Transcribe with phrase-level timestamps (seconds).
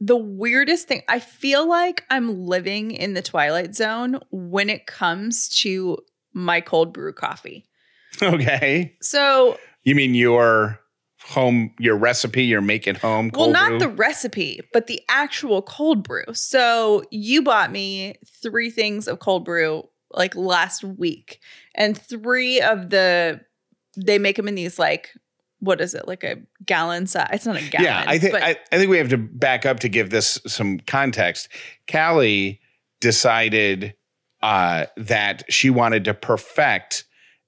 [0.00, 5.48] The weirdest thing i feel like i'm living in the twilight zone when it comes
[5.48, 5.96] to
[6.32, 7.64] my cold brew coffee
[8.22, 8.94] Okay.
[9.02, 10.78] so You mean your
[11.26, 13.30] home, your recipe, you're making home?
[13.34, 13.78] well not brew?
[13.78, 19.44] the recipe but the actual cold brew so you bought me three things of cold
[19.44, 21.40] brew like last week
[21.74, 23.40] and three of the
[23.96, 25.10] they make them in these like
[25.64, 26.36] what is it like a
[26.66, 29.18] gallon size it's not a gallon Yeah, I think I, I think we have to
[29.18, 31.48] back up to give this some context.
[31.90, 32.60] Callie
[33.00, 33.94] decided
[34.42, 37.04] uh, that she wanted to perfect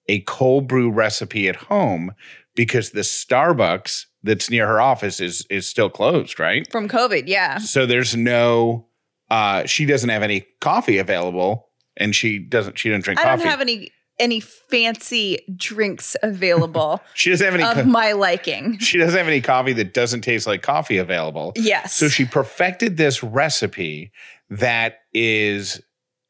[0.09, 2.13] a cold brew recipe at home
[2.55, 6.71] because the Starbucks that's near her office is is still closed, right?
[6.71, 8.87] from covid yeah So there's no
[9.31, 13.43] uh she doesn't have any coffee available and she doesn't she doesn't drink i coffee.
[13.43, 18.79] don't have any any fancy drinks available she doesn't have any of co- my liking
[18.79, 21.53] she doesn't have any coffee that doesn't taste like coffee available.
[21.57, 24.11] yes So she perfected this recipe
[24.49, 25.81] that is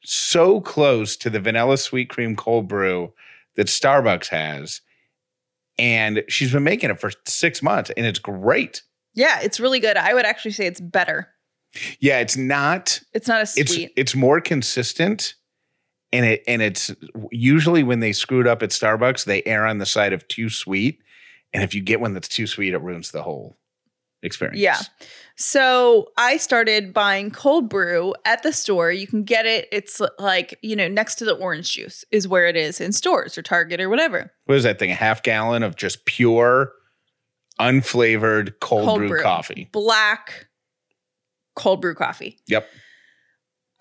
[0.03, 3.13] so close to the vanilla sweet cream cold brew
[3.55, 4.81] that Starbucks has.
[5.79, 8.81] And she's been making it for six months and it's great.
[9.13, 11.29] yeah it's really good i would actually say it's better
[11.99, 15.35] Yeah, it's not, it's not as it's sweet it's more consistent.
[16.13, 16.93] And it and it's
[17.31, 21.01] usually when they screwed up at Starbucks, they err on the side of too sweet.
[21.53, 23.57] And if you get one that's too sweet, it ruins the whole
[24.23, 24.59] experience.
[24.59, 24.79] Yeah.
[25.35, 28.91] So I started buying cold brew at the store.
[28.91, 29.67] You can get it.
[29.71, 33.37] It's like, you know, next to the orange juice is where it is in stores
[33.37, 34.31] or Target or whatever.
[34.45, 34.91] what is that thing?
[34.91, 36.71] A half gallon of just pure,
[37.59, 39.21] unflavored cold, Cold brew, brew.
[39.21, 39.69] coffee.
[39.71, 40.47] Black
[41.55, 42.37] cold brew coffee.
[42.47, 42.67] Yep.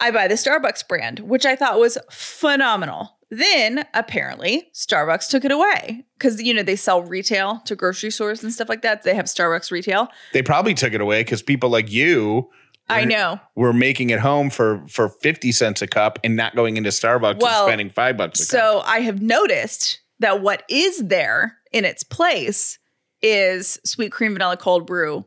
[0.01, 3.19] I buy the Starbucks brand, which I thought was phenomenal.
[3.31, 8.43] Then apparently Starbucks took it away because, you know, they sell retail to grocery stores
[8.45, 9.03] and stuff like that.
[9.03, 10.09] They have Starbucks retail.
[10.33, 12.49] They probably took it away because people like you
[12.89, 13.41] I were- know.
[13.57, 17.41] were making it home for for 50 cents a cup and not going into Starbucks
[17.41, 18.49] Well, and spending five bucks a cup.
[18.61, 22.79] So I have noticed that what is there in its place
[23.23, 25.25] is sweet cream vanilla cold brew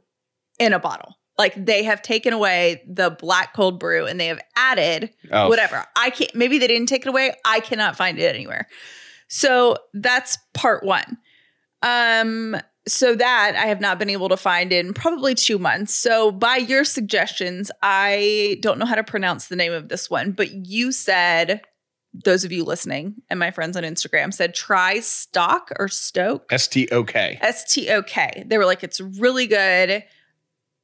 [0.57, 1.16] in a bottle.
[1.40, 5.86] Like they have taken away the black cold brew and they have added Oh, whatever.
[5.96, 7.32] I can't maybe they didn't take it away.
[7.46, 8.68] I cannot find it anywhere.
[9.30, 11.18] So that's part 1.
[11.82, 12.58] Um
[12.88, 15.94] so that I have not been able to find in probably 2 months.
[15.94, 20.34] So by your suggestions, I don't know how to pronounce the name of this one,
[20.34, 21.62] but you said
[22.26, 26.52] those of you listening and my friends on Instagram said try stock or stoke.
[26.52, 27.38] S T O K.
[27.42, 28.44] S T O K.
[28.46, 30.04] They were like, it's really good.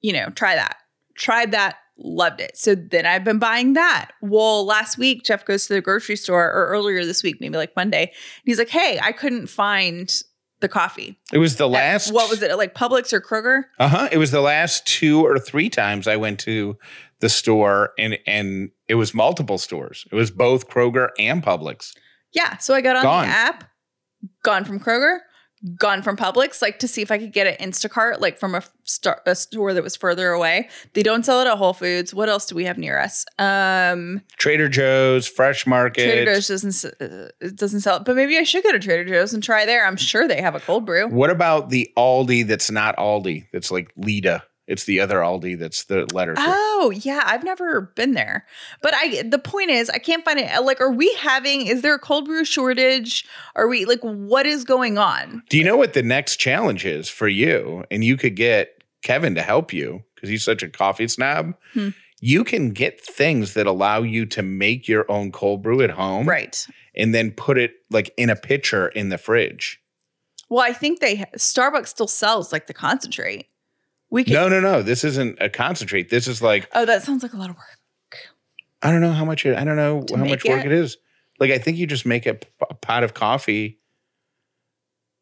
[0.05, 0.77] You know, try that.
[1.17, 2.55] Tried that, loved it.
[2.55, 4.11] So then I've been buying that.
[4.21, 7.75] Well, last week, Jeff goes to the grocery store, or earlier this week, maybe like
[7.75, 8.03] Monday.
[8.03, 10.13] And he's like, hey, I couldn't find
[10.59, 11.17] the coffee.
[11.33, 13.63] It was the At- last what was it, like Publix or Kroger?
[13.79, 14.09] Uh-huh.
[14.11, 16.77] It was the last two or three times I went to
[17.19, 20.05] the store and and it was multiple stores.
[20.11, 21.93] It was both Kroger and Publix.
[22.33, 22.57] Yeah.
[22.57, 23.25] So I got on Gone.
[23.25, 23.63] the app,
[24.43, 25.17] gone from Kroger,
[25.77, 28.63] gone from Publix, like to see if I could get an Instacart, like from a,
[28.83, 30.69] star- a store that was further away.
[30.93, 32.13] They don't sell it at Whole Foods.
[32.13, 33.25] What else do we have near us?
[33.39, 36.05] Um, Trader Joe's, Fresh Market.
[36.05, 39.05] Trader Joe's doesn't uh, it doesn't sell it, but maybe I should go to Trader
[39.05, 39.85] Joe's and try there.
[39.85, 41.07] I'm sure they have a cold brew.
[41.07, 43.47] What about the Aldi that's not Aldi?
[43.51, 44.43] That's like Lita.
[44.67, 46.33] It's the other Aldi that's the letter.
[46.37, 48.45] Oh yeah, I've never been there,
[48.81, 49.21] but I.
[49.21, 50.63] The point is, I can't find it.
[50.63, 51.67] Like, are we having?
[51.67, 53.25] Is there a cold brew shortage?
[53.55, 55.43] Are we like, what is going on?
[55.49, 57.85] Do you know what the next challenge is for you?
[57.91, 61.53] And you could get Kevin to help you because he's such a coffee snob.
[61.73, 61.89] Hmm.
[62.21, 66.27] You can get things that allow you to make your own cold brew at home,
[66.27, 66.65] Right.
[66.95, 69.79] And then put it like in a pitcher in the fridge.
[70.49, 73.47] Well, I think they Starbucks still sells like the concentrate.
[74.09, 74.33] We can.
[74.33, 74.81] No, no, no.
[74.81, 76.09] This isn't a concentrate.
[76.09, 77.65] This is like Oh, that sounds like a lot of work.
[78.81, 79.57] I don't know how much it.
[79.57, 80.71] I don't know To how make much work it?
[80.71, 80.97] it is.
[81.39, 83.79] Like I think you just make a, p- a pot of coffee,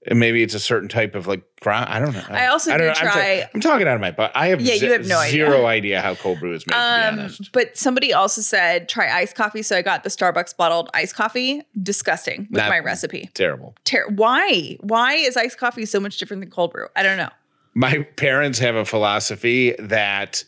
[0.06, 1.90] and maybe it's a certain type of like ground.
[1.90, 2.24] I don't know.
[2.30, 2.88] I also know.
[2.88, 4.32] I'm, ta- try- I'm talking out of my butt.
[4.36, 5.32] I have Yeah, you have no idea.
[5.32, 6.74] zero idea how cold brew is made.
[6.74, 10.10] to be Um, honest, but somebody also said try iced coffee, so I got the
[10.10, 11.62] Starbucks bottled iced coffee.
[11.82, 13.30] Disgusting with my recipe.
[13.34, 13.76] terrible.
[13.86, 14.78] Ter- why?
[14.82, 16.88] Why is iced coffee so much different than cold brew?
[16.98, 17.30] I don't know.
[17.74, 20.44] My parents have a philosophy that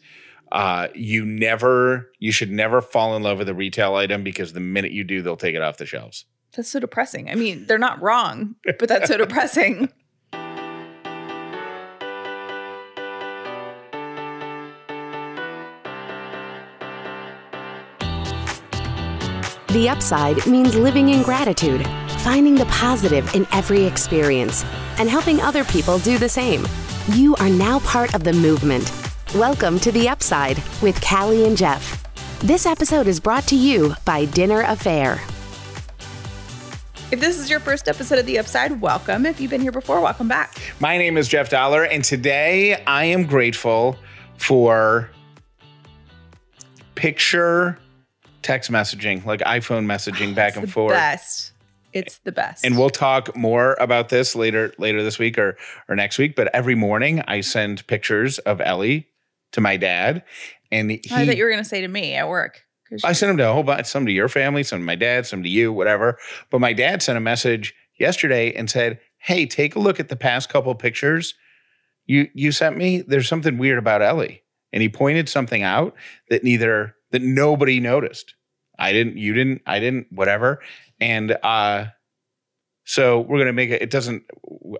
[0.51, 4.59] uh, you never, you should never fall in love with a retail item because the
[4.59, 6.25] minute you do, they'll take it off the shelves.
[6.55, 7.29] That's so depressing.
[7.29, 9.91] I mean, they're not wrong, but that's so depressing.
[19.75, 21.85] The upside means living in gratitude,
[22.19, 24.63] finding the positive in every experience,
[24.97, 26.65] and helping other people do the same.
[27.13, 28.91] You are now part of the movement.
[29.35, 32.03] Welcome to The Upside with Callie and Jeff.
[32.39, 35.19] This episode is brought to you by Dinner A'Fare.
[37.11, 39.27] If this is your first episode of The Upside, welcome.
[39.27, 40.57] If you've been here before, welcome back.
[40.79, 43.97] My name is Jeff Dauler, and today I am grateful
[44.37, 45.11] for
[46.95, 47.77] picture
[48.41, 50.93] text messaging, like iPhone messaging oh, back and the forth.
[50.93, 51.51] Best.
[51.95, 52.65] It's the best.
[52.65, 55.57] And we'll talk more about this later later this week or
[55.87, 56.35] or next week.
[56.35, 59.07] But every morning I send pictures of Ellie
[59.53, 60.23] to my dad,
[60.71, 62.61] and oh, he, I thought you were going to say to me at work.
[63.03, 65.25] I sent them to a whole bunch, some to your family, some to my dad,
[65.25, 66.17] some to you, whatever.
[66.51, 70.17] But my dad sent a message yesterday and said, "Hey, take a look at the
[70.17, 71.33] past couple pictures
[72.05, 73.01] you you sent me.
[73.01, 74.43] There's something weird about Ellie."
[74.73, 75.95] And he pointed something out
[76.29, 78.35] that neither that nobody noticed.
[78.77, 80.59] I didn't, you didn't, I didn't, whatever.
[80.99, 81.85] And uh
[82.83, 83.81] so we're gonna make it.
[83.81, 84.23] It doesn't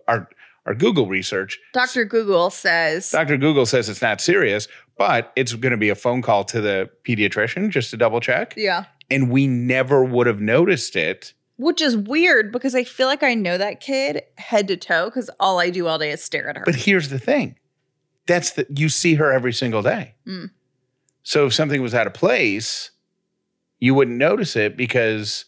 [0.07, 0.29] our
[0.65, 2.05] our Google research Dr.
[2.05, 3.37] Google says, Dr.
[3.37, 4.67] Google says it's not serious,
[4.97, 8.55] but it's going to be a phone call to the pediatrician just to double check.
[8.57, 11.35] yeah, And we never would have noticed it.
[11.57, 15.29] which is weird because I feel like I know that kid head to toe because
[15.39, 16.63] all I do all day is stare at her.
[16.65, 17.57] But here's the thing
[18.25, 20.15] that's that you see her every single day.
[20.27, 20.49] Mm.
[21.21, 22.89] So if something was out of place,
[23.77, 25.45] you wouldn't notice it because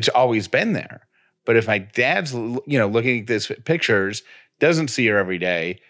[0.00, 1.06] it's always been there.
[1.44, 4.22] But if my dad's, you know, looking at these pictures,
[4.58, 5.80] doesn't see her every day,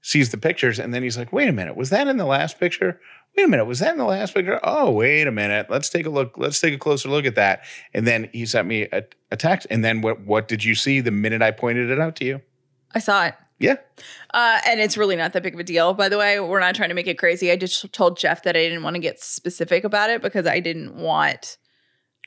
[0.00, 2.60] sees the pictures, and then he's like, wait a minute, was that in the last
[2.60, 3.00] picture?
[3.36, 4.60] Wait a minute, was that in the last picture?
[4.62, 5.66] Oh, wait a minute.
[5.68, 6.38] Let's take a look.
[6.38, 7.64] Let's take a closer look at that.
[7.94, 9.66] And then he sent me a, a text.
[9.70, 12.40] And then what what did you see the minute I pointed it out to you?
[12.94, 13.34] I saw it.
[13.58, 13.76] Yeah.
[14.32, 16.38] Uh, and it's really not that big of a deal, by the way.
[16.40, 17.50] We're not trying to make it crazy.
[17.50, 20.60] I just told Jeff that I didn't want to get specific about it because I
[20.60, 21.58] didn't want,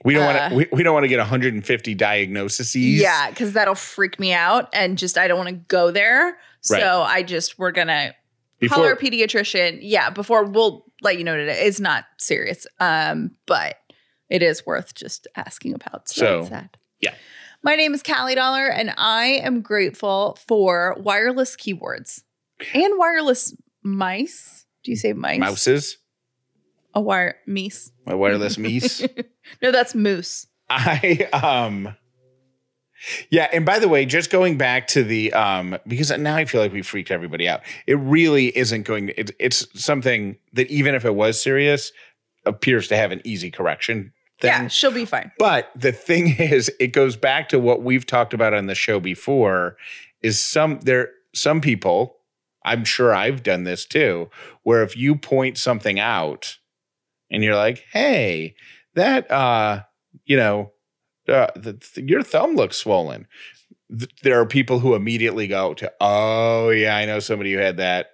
[0.03, 0.55] We don't Uh, want to.
[0.55, 2.75] We, we don't want to get 150 diagnoses.
[2.75, 4.67] yeah, because that'll freak me out.
[4.73, 6.37] And just, I don't want to go there.
[6.61, 8.13] So I just, we're going to
[8.69, 9.79] call our pediatrician.
[9.81, 11.65] Yeah, before we'll let you know today.
[11.65, 13.77] It's not serious, um, but
[14.29, 16.07] it is worth just asking about.
[16.09, 16.77] So, So, sad.
[16.99, 17.13] yeah.
[17.63, 22.23] My name is Callie Dauler, and I am grateful for wireless keyboards
[22.73, 24.65] and wireless mice.
[24.83, 25.39] Do you say mice?
[25.39, 25.97] mouses,
[26.93, 27.91] A wire meese.
[28.05, 29.07] my wireless meese.
[29.61, 30.47] no, that's moose.
[30.69, 31.95] I um
[33.31, 36.61] yeah, and by the way, just going back to the um because now I feel
[36.61, 37.61] like we freaked everybody out.
[37.87, 41.91] It really isn't going it, it's something that even if it was serious
[42.45, 44.49] appears to have an easy correction thing.
[44.49, 45.31] Yeah, she'll be fine.
[45.37, 48.99] But the thing is, it goes back to what we've talked about on the show
[48.99, 49.77] before.
[50.21, 52.17] Is some there some people,
[52.65, 54.29] I'm sure I've done this too,
[54.63, 56.57] where if you point something out
[57.31, 58.53] and you're like, "Hey,
[58.95, 59.83] that uh,
[60.25, 60.73] you know,
[61.27, 63.27] uh, the, th- your thumb looks swollen,"
[63.89, 67.77] Th- there are people who immediately go to, "Oh yeah, I know somebody who had
[67.77, 68.07] that.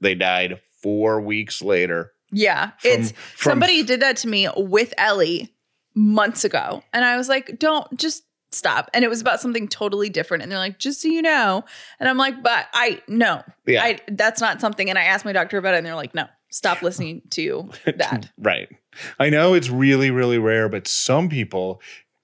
[0.00, 4.92] They died four weeks later." Yeah, From- it's from- somebody did that to me with
[4.98, 5.52] Ellie
[5.94, 8.22] months ago, and I was like, "Don't just
[8.52, 11.64] stop." And it was about something totally different, and they're like, "Just so you know,"
[11.98, 13.82] and I'm like, "But I no, Yeah.
[13.82, 16.26] I that's not something." And I asked my doctor about it, and they're like, "No,
[16.50, 18.68] stop listening to that." Right.
[19.18, 21.80] I know it's really, really rare, but some people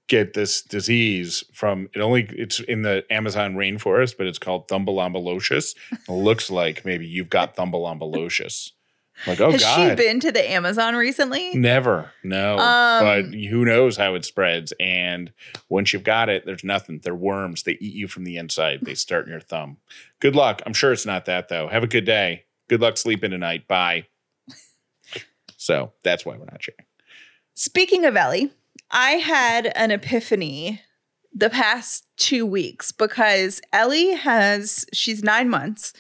[0.07, 5.75] get this disease from it only it's in the Amazon rainforest, but it's called thumbelombalocious.
[5.93, 8.73] It looks like maybe you've got thumbelombalocious.
[9.27, 9.53] Like, oh god.
[9.53, 9.91] Has God.
[9.91, 11.55] she been to the Amazon recently?
[11.55, 12.11] Never.
[12.23, 12.59] No.
[12.59, 14.73] Um, but who knows how it spreads.
[14.81, 15.33] And
[15.69, 17.01] once you've got it, there's nothing.
[17.03, 17.63] They're worms.
[17.63, 18.81] They eat you from the inside.
[18.83, 19.79] They start in your thumb.
[20.21, 20.63] Good luck.
[20.67, 21.69] I'm sure it's not that though.
[21.69, 22.45] Have a good day.
[22.69, 23.69] Good luck sleeping tonight.
[23.69, 24.07] Bye.
[25.65, 26.85] So that's why we're not sharing.
[27.55, 28.51] Speaking of Ellie,
[28.91, 30.83] I had an epiphany
[31.33, 35.95] the past two weeks because Ellie has, she's nine months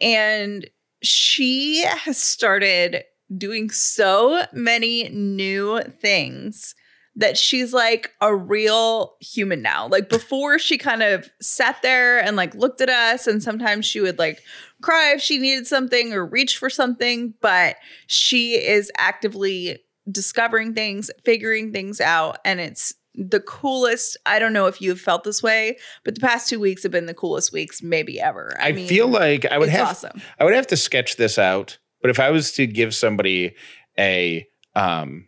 [0.00, 0.70] and
[1.02, 3.02] she has started
[3.36, 6.76] doing so many new things
[7.16, 9.88] that she's like a real human now.
[9.88, 14.00] Like before, she kind of sat there and like looked at us, and sometimes she
[14.00, 14.42] would like
[14.80, 17.76] cry if she needed something or reach for something, but
[18.06, 19.78] she is actively
[20.10, 24.16] discovering things, figuring things out, and it's the coolest.
[24.24, 27.06] I don't know if you've felt this way, but the past two weeks have been
[27.06, 28.56] the coolest weeks maybe ever.
[28.60, 30.22] I, mean, feel like I would have awesome.
[30.38, 33.54] I would have to sketch this out But if I was to give somebody
[33.98, 35.26] a um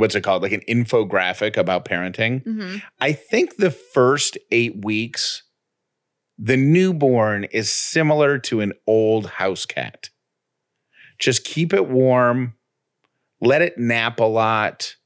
[0.00, 0.42] what's it called?
[0.42, 5.42] Like an infographic about parenting, hmm I think the first 8 weeks
[6.42, 10.08] the newborn is similar to an old house cat.
[11.18, 12.54] Just keep it warm,
[13.42, 14.96] let it nap a lot,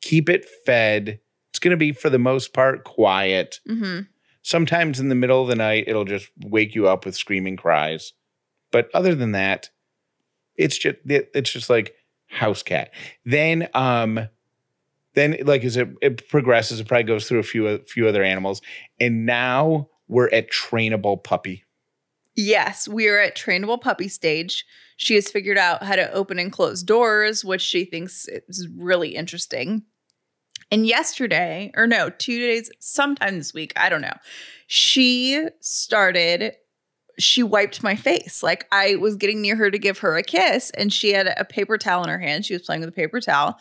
[0.00, 1.18] keep it fed.
[1.50, 3.60] It's going to be for the most part quiet.
[3.66, 4.00] hmm
[4.42, 8.12] Sometimes in the middle of the night, it'll just wake you up with screaming cries.
[8.70, 9.70] But other than that,
[10.56, 11.96] it's just it's just like
[12.28, 12.92] house cat.
[13.24, 14.28] Then um
[15.16, 18.22] then like as it, it progresses, it probably goes through a few a few other
[18.22, 18.62] animals.
[19.00, 21.64] And now we're at trainable puppy.
[22.36, 24.64] Yes, we are at trainable puppy stage.
[24.98, 29.16] She has figured out how to open and close doors, which she thinks is really
[29.16, 29.82] interesting.
[30.70, 34.16] And yesterday, or no, two days, sometime this week, I don't know,
[34.66, 36.54] she started,
[37.18, 38.42] she wiped my face.
[38.42, 41.44] Like I was getting near her to give her a kiss, and she had a
[41.44, 42.44] paper towel in her hand.
[42.44, 43.58] She was playing with a paper towel.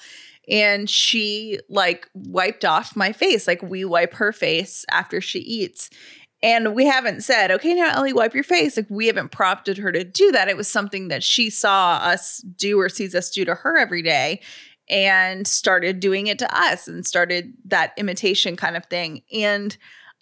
[0.49, 3.47] And she like wiped off my face.
[3.47, 5.89] Like we wipe her face after she eats.
[6.43, 8.77] And we haven't said, okay, now Ellie, wipe your face.
[8.77, 10.47] Like we haven't prompted her to do that.
[10.47, 14.01] It was something that she saw us do or sees us do to her every
[14.01, 14.41] day
[14.87, 19.23] and started doing it to us and started that imitation kind of thing.
[19.33, 19.75] And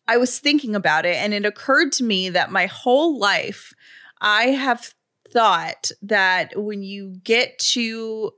[0.07, 3.73] I was thinking about it and it occurred to me that my whole life
[4.21, 4.93] I have
[5.29, 8.31] thought that when you get to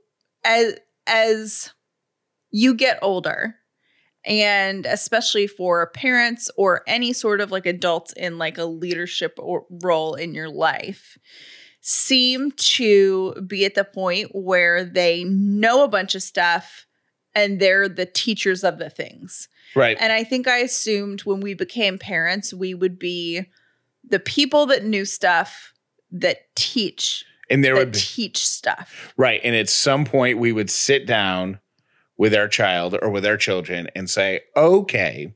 [0.44, 0.76] as
[1.06, 1.72] as
[2.56, 3.54] you get older
[4.24, 9.66] and especially for parents or any sort of like adults in like a leadership or
[9.82, 11.18] role in your life
[11.82, 16.86] seem to be at the point where they know a bunch of stuff
[17.34, 19.48] and they're the teachers of the things.
[19.74, 19.98] Right.
[20.00, 23.44] And I think I assumed when we became parents, we would be
[24.02, 25.74] the people that knew stuff
[26.10, 29.12] that teach And there would be teach stuff.
[29.18, 29.42] right.
[29.44, 31.60] And at some point we would sit down
[32.18, 35.34] with our child or with our children and say, okay,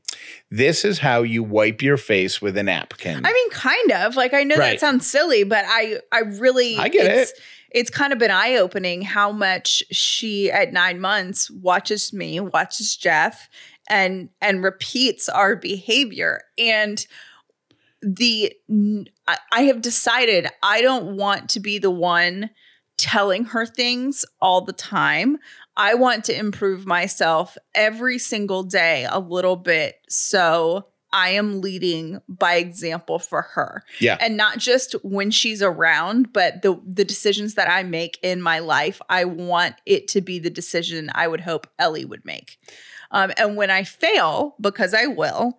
[0.49, 3.23] this is how you wipe your face with a napkin.
[3.25, 4.15] I mean, kind of.
[4.15, 4.71] Like I know Right.
[4.71, 7.39] that sounds silly, but I I really I get it's, it.
[7.71, 12.97] It's kind of been eye opening how much she at nine months watches me, watches
[12.97, 13.47] Jeff,
[13.87, 16.41] and and repeats our behavior.
[16.57, 17.05] And
[18.01, 18.53] the
[19.51, 22.49] I have decided I don't want to be the one
[22.97, 25.37] telling her things all the time.
[25.77, 32.21] I want to improve myself every single day a little bit so I am leading
[32.27, 33.83] by example for her.
[33.99, 34.17] Yeah.
[34.21, 38.59] And not just when she's around, but the the decisions that I make in my
[38.59, 42.57] life, I want it to be the decision I would hope Ellie would make.
[43.11, 45.57] Um, and when I fail, because I will,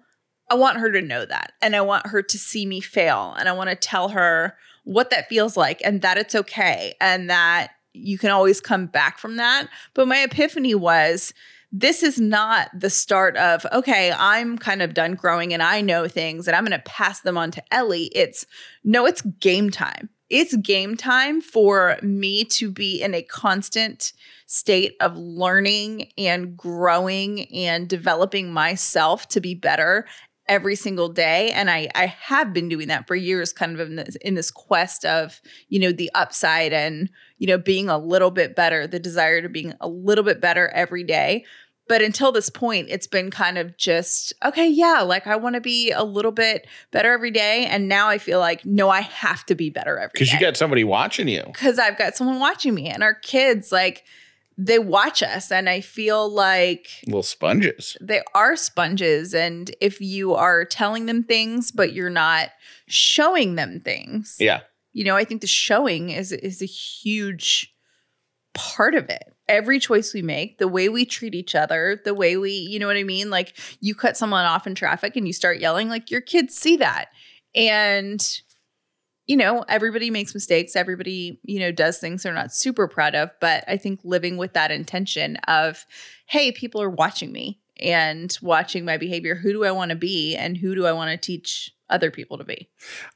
[0.50, 1.52] I want her to know that.
[1.61, 3.35] And I want her to see me fail.
[3.38, 7.31] And I want to tell her what that feels like and that it's okay and
[7.31, 9.68] that you can always come back from that.
[9.94, 11.32] But my epiphany was
[11.72, 16.06] this is not the start of, okay, I'm kind of done growing and I know
[16.06, 18.11] things and I'm going to pass them on to Ellie.
[18.14, 18.44] It's
[18.84, 20.11] no, it's game time.
[20.28, 24.12] It's game time for me to be in a constant
[24.46, 30.06] state of learning and growing and developing myself to be better
[30.49, 33.96] every single day and I I have been doing that for years kind of in
[33.96, 37.08] this in this quest of you know the upside and
[37.38, 40.68] you know being a little bit better the desire to being a little bit better
[40.75, 41.44] every day
[41.88, 45.61] but until this point it's been kind of just okay yeah like I want to
[45.61, 49.46] be a little bit better every day and now I feel like no I have
[49.46, 51.42] to be better every day Because you got somebody watching you.
[51.46, 54.02] because I've got someone watching me and our kids like
[54.59, 57.97] they watch us and I feel like Little sponges.
[58.00, 62.50] they are sponges and if you are telling them things but you're not
[62.87, 64.61] showing them things Yeah.
[64.92, 67.73] you know i think the showing is is a huge
[68.54, 72.37] part of it every choice we make the way we treat each other the way
[72.37, 75.32] we you know what i mean like you cut someone off in traffic and you
[75.32, 77.06] start yelling like your kids see that
[77.54, 78.40] and
[79.32, 80.76] you know everybody makes mistakes.
[80.76, 83.30] Everybody you know does things they're not super proud of.
[83.40, 85.86] But i think living with that intention of
[86.26, 89.34] hey people are watching me and watching my behavior.
[89.34, 92.36] Who do i want to be and who do i want to teach other people
[92.36, 92.68] to be?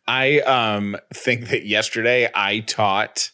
[0.08, 3.30] I um think that yesterday I taught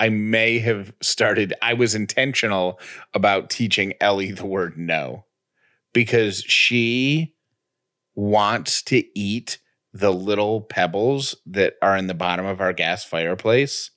[0.00, 2.80] I may have started I was intentional
[3.14, 5.24] about teaching Ellie the word no
[5.92, 7.36] because she
[8.16, 9.60] wants to eat
[9.98, 13.90] the little pebbles that are in the bottom of our gas fireplace.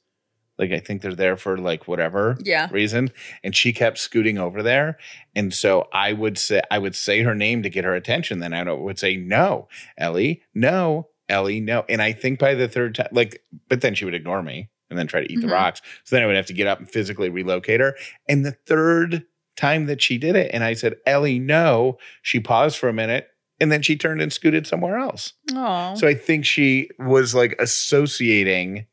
[0.57, 3.09] Like I think they're there for like whatever yeah reason
[3.43, 4.97] and she kept scooting over there
[5.35, 8.53] and so i would say i would say her name to get her attention then
[8.53, 9.67] i would say no
[9.97, 14.05] ellie no ellie no and i think by the third time like but then she
[14.05, 15.43] would ignore me and then try to eat Mhm.
[15.43, 15.81] the rocks.
[16.03, 17.95] So then I would have to get up and physically relocate her.
[18.29, 19.23] And the third
[19.55, 23.29] time that she did it, and I said, Ellie, no, she paused for a minute
[23.61, 25.31] and then she turned and scooted somewhere else.
[25.53, 28.87] Oh, So I think she was like associating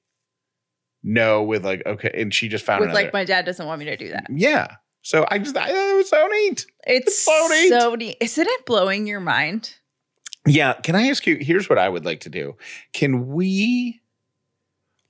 [1.02, 3.04] no with like, okay, and she just found with another.
[3.04, 4.26] like my dad doesn't want me to do that.
[4.30, 4.76] yeah.
[5.02, 6.66] So I just, I thought it was so neat.
[6.86, 7.68] It's so neat.
[7.70, 8.16] so neat.
[8.20, 9.74] Isn't it blowing your mind?
[10.44, 10.74] Yeah.
[10.74, 11.38] Can I ask you?
[11.40, 12.56] Here's what I would like to do.
[12.92, 14.00] Can we,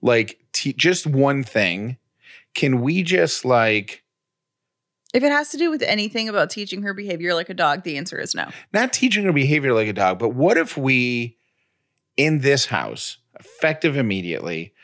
[0.03, 1.97] like, te- just one thing?
[2.55, 4.05] Can we just like
[5.15, 7.97] If it has to do with anything about teaching her behavior like a dog, the
[7.97, 8.49] answer is no.
[8.73, 11.39] not teaching her behavior like a dog, but what if we,
[12.17, 14.75] in this house, effective immediately,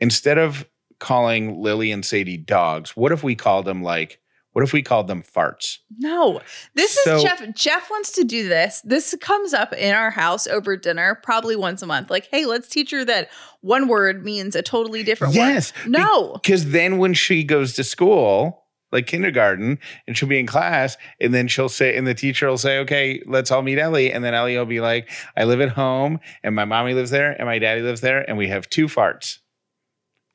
[0.00, 0.66] instead of
[0.98, 4.20] calling Lily and Sadie dogs, what if we called them like,
[4.52, 5.78] what if we called them farts?
[5.96, 6.40] No,
[6.74, 7.54] this So- is Jeff.
[7.54, 8.80] Jeff wants to do this.
[8.80, 12.10] This comes up in our house over dinner, probably once a month.
[12.10, 13.30] Like, hey, let's teach her that
[13.60, 15.72] one word means a totally different Yes.
[15.84, 15.92] word.
[15.92, 16.32] No.
[16.42, 21.34] Because then when she goes to school, like kindergarten, and she'll be in class, and
[21.34, 24.12] then she'll say, and the teacher will say, okay, let's all meet Ellie.
[24.12, 27.32] And then Ellie will be like, I live at home, and my mommy lives there,
[27.32, 29.38] and my daddy lives there, and we have two farts.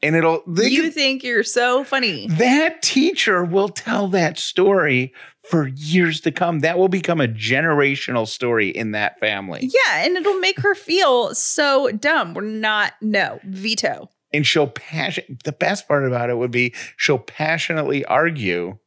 [0.02, 2.28] And it'll, you can- think you're so funny.
[2.28, 5.14] that teacher will tell that story
[5.50, 6.60] for years to come.
[6.60, 9.62] That will become a generational story in that family.
[9.62, 12.34] Yeah, and it'll make her feel so dumb.
[12.34, 14.10] We're not, no, veto.
[14.34, 18.78] And she'll passion the best part about it would be she'll passionately argue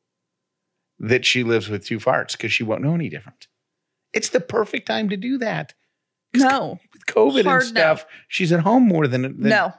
[0.98, 3.46] that she lives with two farts because she won't know any different.
[4.12, 5.74] It's the perfect time to do that.
[6.34, 7.80] No, With COVID Hard and no.
[7.80, 9.72] stuff, she's at home more than, than no,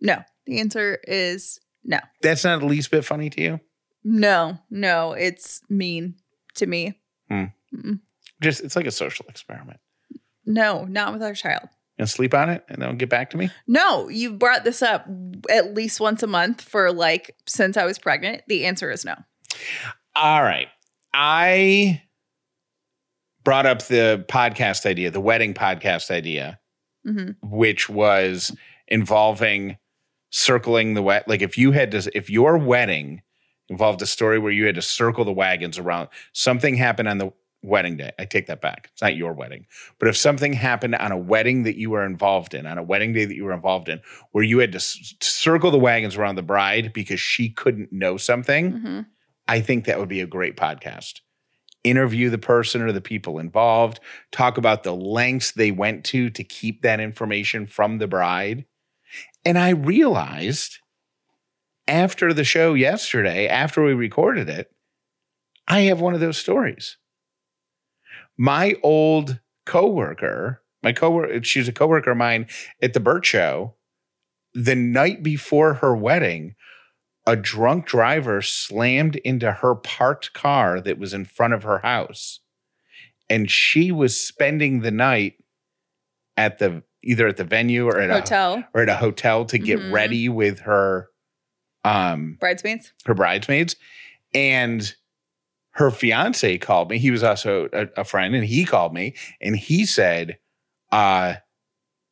[0.00, 0.22] no.
[0.46, 1.98] The answer is no.
[2.22, 3.60] That's not the least bit funny to you.
[4.02, 6.14] No, no, it's mean
[6.54, 6.98] to me.
[7.30, 7.44] Hmm.
[8.40, 9.80] Just it's like a social experiment.
[10.46, 11.68] No, not with our child.
[11.98, 13.50] And sleep on it and then get back to me.
[13.66, 15.06] No, you brought this up
[15.50, 18.42] at least once a month for like since I was pregnant.
[18.46, 19.16] The answer is no.
[20.14, 20.68] All right.
[21.12, 22.02] I
[23.42, 26.60] brought up the podcast idea, the wedding podcast idea.
[27.04, 28.54] hmm which was
[28.86, 29.76] involving
[30.30, 31.26] circling the wet.
[31.28, 33.22] Like if you had to, if your wedding
[33.68, 37.32] involved a story where you had to circle the wagons around, something happened on the
[37.62, 38.12] wedding day.
[38.18, 38.88] I take that back.
[38.92, 39.66] It's not your wedding,
[39.98, 43.12] but if something happened on a wedding that you were involved in, on a wedding
[43.12, 44.00] day that you were involved in,
[44.32, 48.16] where you had to s- circle the wagons around the bride because she couldn't know
[48.16, 49.00] something, hmm
[49.50, 51.20] I think that would be a great podcast.
[51.82, 53.98] Interview the person or the people involved,
[54.30, 58.66] talk about the lengths they went to to keep that information from the bride.
[59.46, 60.80] And I realized
[61.86, 64.70] after the show yesterday, after we recorded it,
[65.66, 66.98] I have one of those stories.
[68.38, 72.46] My old coworker, my coworker, she's a coworker of mine
[72.80, 73.74] at the Bert Show.
[74.54, 76.54] The night before her wedding,
[77.26, 82.40] a drunk driver slammed into her parked car that was in front of her house.
[83.28, 85.34] And she was spending the night
[86.36, 89.58] at the either at the venue or at a Hotel or at a hotel to
[89.58, 89.92] get Mhm.
[89.92, 91.08] ready with her
[91.84, 92.92] um bridesmaids.
[93.06, 93.76] her bridesmaids
[94.34, 94.94] and
[95.78, 96.98] her fiance called me.
[96.98, 100.38] He was also a, a friend and he called me and he said
[100.90, 101.34] uh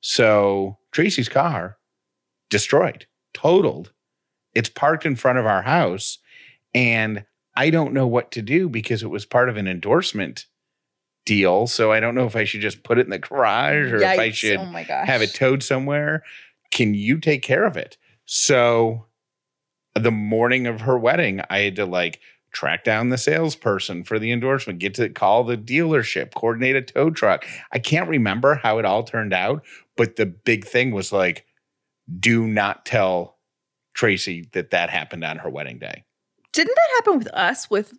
[0.00, 1.76] so tracy's car
[2.48, 3.92] destroyed totaled.
[4.54, 6.18] It's parked in front of our house
[6.74, 7.24] and
[7.56, 10.46] i don't know what to do because it was part of an endorsement
[11.24, 11.66] deal.
[11.66, 14.18] So i don't know if i should just put it in the garage or if
[14.20, 16.22] i should oh have it towed somewhere.
[16.70, 17.98] Can you take care of it?
[18.26, 19.06] So
[19.96, 22.20] the morning of her wedding, I had to like
[22.56, 27.10] track down the salesperson for the endorsement, get to call the dealership, coordinate a tow
[27.10, 27.44] truck.
[27.70, 29.62] I can't remember how it all turned out,
[29.94, 31.44] but the big thing was like,
[32.18, 33.36] do not tell
[33.92, 36.04] Tracy that that happened on her wedding day.
[36.52, 37.92] Didn't that happen with us with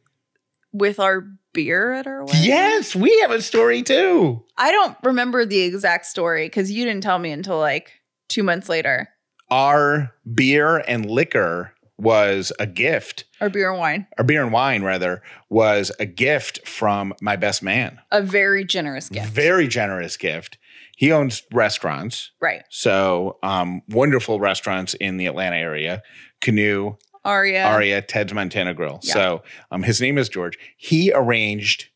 [0.74, 2.43] with our beer at our wedding?
[2.43, 4.43] Yes, we have a story too.
[4.58, 7.91] I don't remember the exact story because you didn't tell me until like
[8.28, 9.10] two months later.
[9.52, 14.84] Our beer and liquor was a gift Or beer and wine, or beer and wine
[14.84, 18.00] rather, was a gift from my best man.
[18.12, 19.30] a very generous gift.
[19.30, 20.58] Very generous gift.
[20.96, 22.64] He owns restaurants, right.
[22.70, 26.02] so um, wonderful restaurants in the Atlanta area.
[26.42, 27.66] Canoe, Aria.
[27.66, 29.00] Aria, Ted's Montana Grill.
[29.04, 29.14] Yeah.
[29.14, 30.58] So um, his name is George.
[30.78, 31.90] He arranged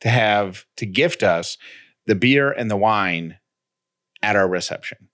[0.00, 1.58] to have to gift us
[2.06, 3.38] the beer and the wine
[4.22, 5.08] at our reception.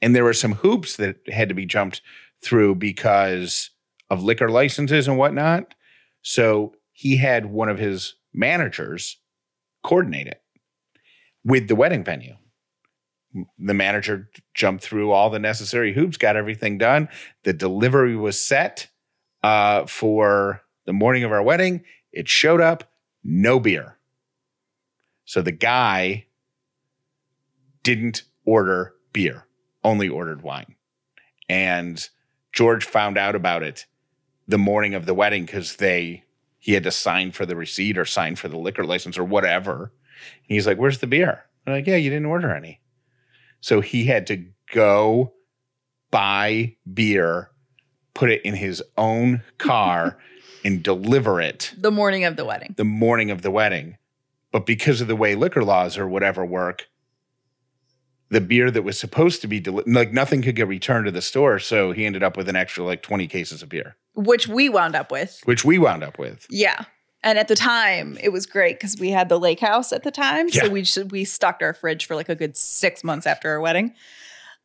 [0.00, 2.00] And there were some hoops that had to be jumped
[2.42, 3.70] through because
[4.10, 5.74] of liquor licenses and whatnot.
[6.22, 9.18] So he had one of his managers
[9.82, 10.42] coordinate it
[11.44, 12.36] with the wedding venue.
[13.58, 17.08] The manager jumped through all the necessary hoops, got everything done.
[17.44, 18.88] The delivery was set
[19.42, 21.84] uh, for the morning of our wedding.
[22.12, 22.90] It showed up,
[23.22, 23.98] no beer.
[25.24, 26.26] So the guy
[27.82, 29.46] didn't order beer,
[29.84, 30.74] only ordered wine.
[31.48, 32.08] And
[32.52, 33.86] George found out about it
[34.48, 36.24] the morning of the wedding because they
[36.58, 39.92] he had to sign for the receipt or sign for the liquor license or whatever.
[40.48, 42.80] And he's like, "Where's the beer?" I'm like, "Yeah, you didn't order any."
[43.60, 45.34] So he had to go
[46.10, 47.50] buy beer,
[48.14, 50.18] put it in his own car,
[50.64, 52.74] and deliver it The morning of the wedding.
[52.76, 53.96] the morning of the wedding.
[54.50, 56.88] But because of the way liquor laws or whatever work,
[58.30, 61.22] the beer that was supposed to be deli- like nothing could get returned to the
[61.22, 64.68] store, so he ended up with an extra like 20 cases of beer, Which we
[64.68, 65.40] wound up with.
[65.44, 66.46] which we wound up with.
[66.50, 66.84] Yeah.
[67.22, 70.10] And at the time, it was great because we had the lake house at the
[70.10, 70.48] time.
[70.50, 70.64] Yeah.
[70.64, 73.94] So we we stocked our fridge for like a good six months after our wedding.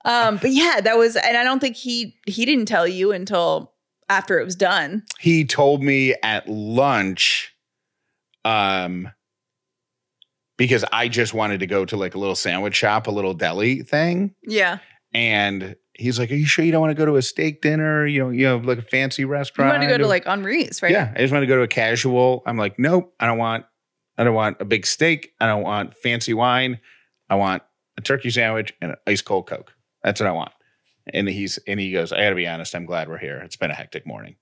[0.05, 3.73] Um, but yeah, that was, and I don't think he he didn't tell you until
[4.09, 5.03] after it was done.
[5.19, 7.55] He told me at lunch
[8.45, 9.09] um
[10.57, 13.81] because I just wanted to go to like a little sandwich shop, a little deli
[13.81, 14.35] thing.
[14.43, 14.79] Yeah.
[15.13, 18.05] And he's like, Are you sure you don't want to go to a steak dinner?
[18.05, 20.81] You know, you know, like a fancy restaurant." You want to go to like Henri's,
[20.81, 20.91] right?
[20.91, 22.43] Yeah, I just want to go to a casual.
[22.45, 23.65] I'm like, nope, I don't want,
[24.17, 25.33] I don't want a big steak.
[25.39, 26.79] I don't want fancy wine.
[27.29, 27.63] I want
[27.97, 29.73] a turkey sandwich and an ice cold Coke.
[30.03, 30.51] That's what I want.
[31.13, 33.39] And he's and he goes, I got to be honest, I'm glad we're here.
[33.39, 34.35] It's been a hectic morning.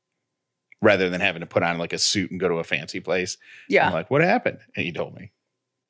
[0.84, 3.38] Rather than having to put on like a suit and go to a fancy place.
[3.70, 3.86] Yeah.
[3.86, 4.58] I'm like, what happened?
[4.76, 5.32] And he told me.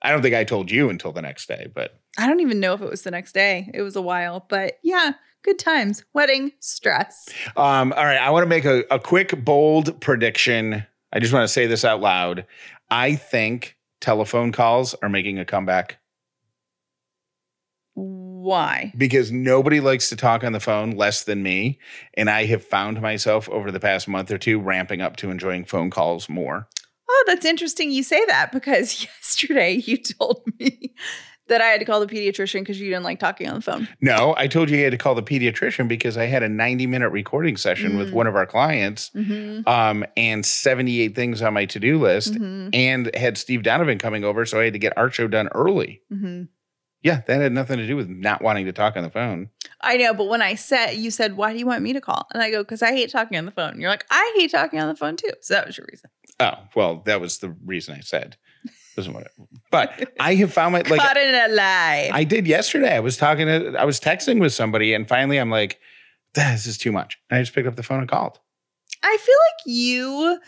[0.01, 2.73] I don't think I told you until the next day, but I don't even know
[2.73, 3.69] if it was the next day.
[3.73, 6.03] It was a while, but yeah, good times.
[6.13, 7.29] Wedding stress.
[7.55, 10.85] Um, all right, I want to make a, a quick, bold prediction.
[11.13, 12.45] I just want to say this out loud.
[12.89, 15.99] I think telephone calls are making a comeback
[17.93, 18.93] Why?
[18.97, 21.79] because nobody likes to talk on the phone less than me.
[22.15, 25.65] And I have found myself over the past month or two ramping up to enjoying
[25.65, 26.67] phone calls more.
[27.09, 30.93] Oh, that's interesting you say that because yesterday you told me
[31.51, 33.87] that I had to call the pediatrician because you didn't like talking on the phone.
[34.01, 36.87] No, I told you I had to call the pediatrician because I had a 90
[36.87, 38.13] minute recording session with Mm.
[38.13, 39.67] one of our clients Mm-hmm.
[39.69, 42.69] um, and 78 things on my to do list Mm-hmm.
[42.73, 44.45] and had Steve Donovan coming over.
[44.45, 46.01] So I had to get our show done early.
[46.11, 46.43] Mm-hmm.
[47.03, 49.49] Yeah, that had nothing to do with not wanting to talk on the phone.
[49.81, 52.27] I know, but when I said, you said, why do you want me to call?
[52.31, 53.81] And I go, because I hate talking on the phone.
[53.81, 55.31] You're like, I hate talking on the phone too.
[55.41, 56.11] So that was your reason.
[56.39, 58.37] Oh, well, that was the reason I said.
[58.95, 59.27] Doesn't what
[59.71, 62.09] but I have found my like Caught in a lie.
[62.11, 62.95] I did yesterday.
[62.95, 65.79] I was talking to I was texting with somebody and finally I'm like,
[66.33, 67.17] this is too much.
[67.29, 68.39] And I just picked up the phone and called.
[69.03, 70.39] I feel like you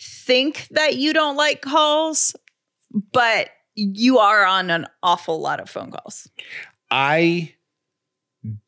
[0.00, 2.34] think that you don't like calls,
[3.12, 6.28] but you are on an awful lot of phone calls.
[6.90, 7.54] I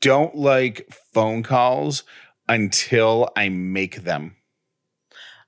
[0.00, 2.04] don't like phone calls
[2.48, 4.36] until I make them.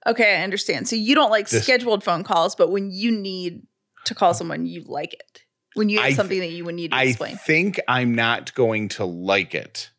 [0.06, 0.88] Okay, I understand.
[0.88, 3.66] So you don't like scheduled phone calls, but when you need
[4.06, 5.42] to call someone, you like it.
[5.74, 7.30] When you have I something that you would need to explain.
[7.30, 7.36] I explain.
[7.46, 9.90] think I'm not going to like it.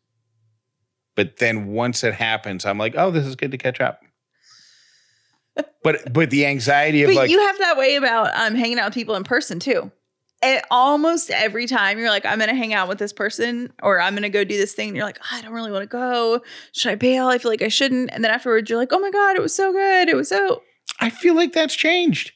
[1.16, 4.00] But then once it happens, I'm like, oh, this is good to catch up.
[5.82, 8.86] but but the anxiety of But like you have that way about um, hanging out
[8.86, 9.90] with people in person too.
[10.44, 14.00] And almost every time you're like, I'm going to hang out with this person or
[14.00, 14.88] I'm going to go do this thing.
[14.88, 16.42] And you're like, I don't really want to go.
[16.72, 17.28] Should I bail?
[17.28, 18.10] I feel like I shouldn't.
[18.12, 20.08] And then afterwards, you're like, oh my God, it was so good.
[20.08, 20.62] It was so,
[21.00, 22.32] I feel like that's changed.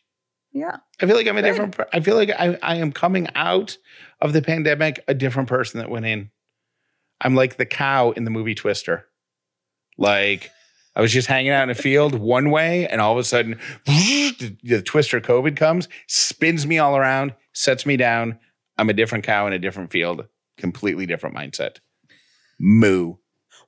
[0.52, 0.78] yeah.
[1.00, 1.48] I feel like I'm a Good.
[1.48, 1.76] different.
[1.92, 3.76] I feel like I, I am coming out
[4.20, 6.30] of the pandemic a different person that went in.
[7.20, 9.06] I'm like the cow in the movie Twister.
[9.96, 10.50] Like
[10.98, 13.61] I was just hanging out in a field one way, and all of a sudden,
[13.87, 18.40] the, Twister COVID comes, spins me all around, sets me down.
[18.76, 21.76] I'm a different cow in a different field, completely different mindset.
[22.58, 23.14] Moo.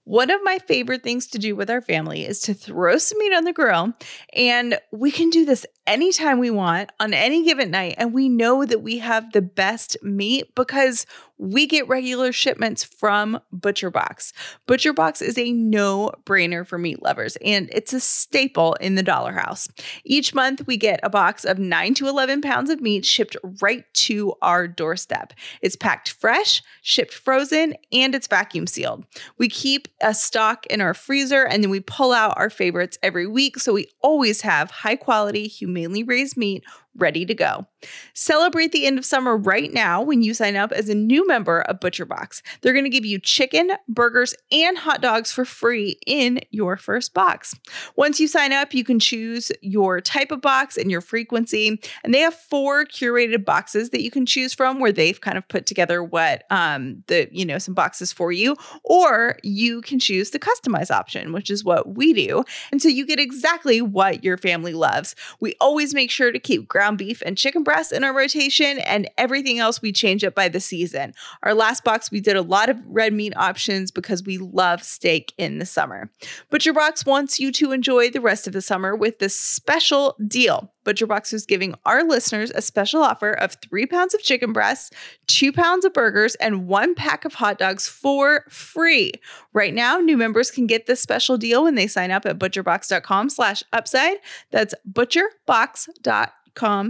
[0.03, 3.33] One of my favorite things to do with our family is to throw some meat
[3.33, 3.93] on the grill.
[4.35, 7.95] And we can do this anytime we want on any given night.
[7.99, 11.07] And we know that we have the best meat because
[11.41, 14.35] we get regular shipments from Butcher Box.
[14.67, 19.03] Butcher Box is a no brainer for meat lovers, and it's a staple in the
[19.03, 19.67] Dauler House.
[20.05, 23.85] Each month, we get a box of 9 to 11 pounds of meat shipped right
[23.95, 25.33] to our doorstep.
[25.63, 29.07] It's packed fresh, shipped frozen, and it's vacuum sealed.
[29.39, 33.27] We keep a stock in our freezer and then we pull out our favorites every
[33.27, 33.59] week.
[33.59, 35.49] So we always have high quality,
[35.81, 36.65] humanely raised meat
[37.01, 37.67] ready to go.
[38.15, 41.63] Celebrate the end of summer right now when you sign up as a new member
[41.63, 42.43] of ButcherBox.
[42.61, 47.15] They're going to give you chicken, burgers, and hot dogs for free in your first
[47.15, 47.55] box.
[47.97, 52.15] Once you sign up, you can choose your type of box and your frequency, and
[52.15, 55.67] they have four curated boxes that you can choose from where they've kind of put
[55.67, 60.39] together what um the you know some boxes for you or you can choose the
[60.39, 62.45] customize option, which is what we do.
[62.73, 65.15] And so you get exactly what your family loves.
[65.41, 69.09] We always make sure to keep ground beef and chicken breast in our rotation, and
[69.19, 71.15] everything else we change up by the season.
[71.43, 75.33] Our last box, we did a lot of red meat options because we love steak
[75.39, 76.11] in the summer.
[76.51, 80.73] Butcher Box wants you to enjoy the rest of the summer with this special deal.
[80.85, 84.91] ButcherBox is giving our listeners a special offer of three pounds of chicken breasts,
[85.27, 89.13] two pounds of burgers, and one pack of hot dogs for free.
[89.53, 93.29] Right now, new members can get this special deal when they sign up at butcherbox.com
[93.29, 94.17] slash upside.
[94.51, 96.31] That's butcherbox.com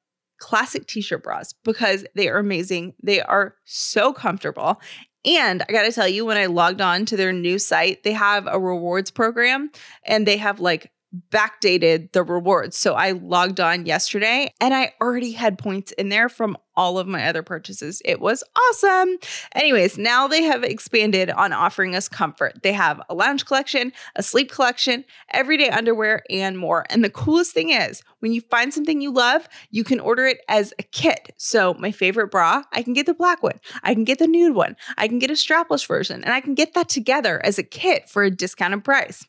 [0.42, 2.94] classic t-shirt bras because they are amazing.
[3.00, 4.80] They are so comfortable
[5.24, 8.12] and I got to tell you, when I logged on to their new site, they
[8.12, 9.70] have a rewards program
[10.04, 10.90] and they have like
[11.30, 12.76] backdated the rewards.
[12.76, 17.06] So I logged on yesterday and I already had points in there from all of
[17.06, 18.02] my other purchases.
[18.04, 19.16] It was awesome.
[19.54, 22.62] Anyways, now they have expanded on offering us comfort.
[22.62, 26.84] They have a lounge collection, a sleep collection, everyday underwear, and more.
[26.90, 30.38] And the coolest thing is, when you find something you love, you can order it
[30.48, 31.34] as a kit.
[31.38, 34.54] So, my favorite bra, I can get the black one, I can get the nude
[34.54, 37.62] one, I can get a strapless version, and I can get that together as a
[37.62, 39.26] kit for a discounted price.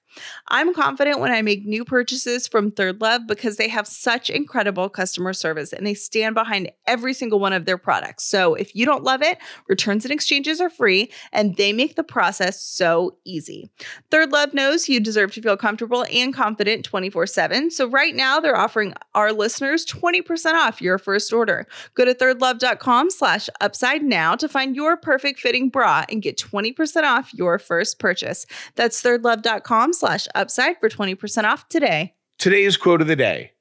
[0.47, 4.89] I'm confident when I make new purchases from Third Love because they have such incredible
[4.89, 8.23] customer service and they stand behind every single one of their products.
[8.25, 12.03] So if you don't love it, returns and exchanges are free and they make the
[12.03, 13.69] process so easy.
[14.11, 17.71] Third Love knows you deserve to feel comfortable and confident 24 7.
[17.71, 21.67] So right now they're offering our listeners 20% off your first order.
[21.93, 27.03] Go to thirdlove.com slash upside now to find your perfect fitting bra and get 20%
[27.03, 28.45] off your first purchase.
[28.75, 32.13] That's thirdlove.com slash upside for 20% off today.
[32.37, 33.52] Today's quote of the day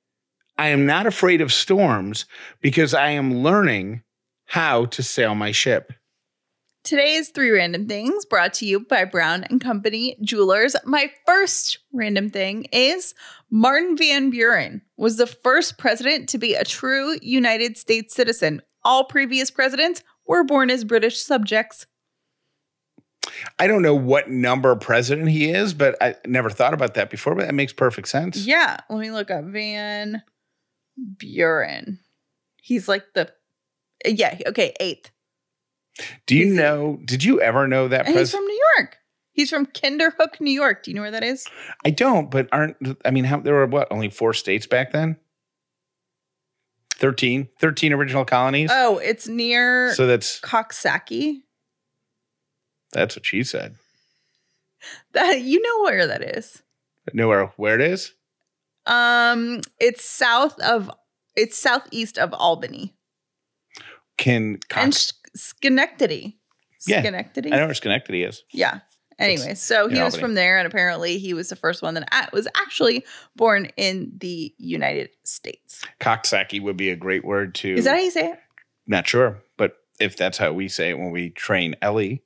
[0.62, 2.24] I am not afraid of storms
[2.60, 4.04] because I am learning
[4.44, 5.92] how to sail my ship.
[6.84, 10.76] Today's three random things brought to you by Brown and Company Jewelers.
[10.84, 13.12] My first random thing is
[13.50, 18.62] Martin Van Buren was the first president to be a true United States citizen.
[18.84, 21.86] All previous presidents were born as British subjects.
[23.58, 27.34] I don't know what number president he is, but I never thought about that before,
[27.34, 28.46] but that makes perfect sense.
[28.46, 30.22] Yeah, let me look up Van
[31.18, 31.98] Buren.
[32.56, 33.32] He's like the
[34.04, 35.10] yeah, okay, eighth.
[36.26, 38.96] Do you He's- know, did you ever know that And he's from New York.
[39.32, 40.82] He's from Kinderhook, New York.
[40.82, 41.46] Do you know where that is?
[41.84, 45.16] I don't, but aren't, I mean, how, there were what, only four states back then?
[46.96, 48.70] 13, 13 original colonies.
[48.72, 51.40] Oh, it's near so that's, Coxsackie.
[52.92, 53.76] that's what she said.
[55.12, 56.62] That you know where that is.
[57.12, 58.12] Know where, where it is?
[58.86, 60.90] Um, it's south of
[61.36, 62.94] it's southeast of Albany
[64.18, 66.38] Can and Cox, Sch- Schenectady.
[66.86, 67.52] Yeah, Schenectady.
[67.52, 68.42] I know where Schenectady is.
[68.52, 68.80] Yeah.
[69.18, 70.20] Anyway, so he was Albany.
[70.20, 73.04] from there, and apparently he was the first one that was actually
[73.36, 75.84] born in the United States.
[76.00, 77.74] Coxsackie would be a great word to.
[77.74, 78.38] Is that how you say it?
[78.86, 82.24] Not sure, but if that's how we say it when we train Ellie,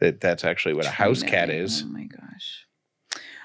[0.00, 1.58] that that's actually what a house cat Trinity.
[1.58, 1.82] is.
[1.84, 2.66] Oh my gosh.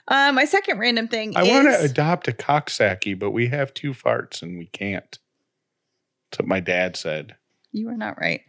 [0.08, 3.74] Uh, my second random thing I is want to adopt a coxsackie, but we have
[3.74, 5.18] two farts and we can't.
[6.32, 7.36] That's what my dad said.
[7.72, 8.42] you are not right.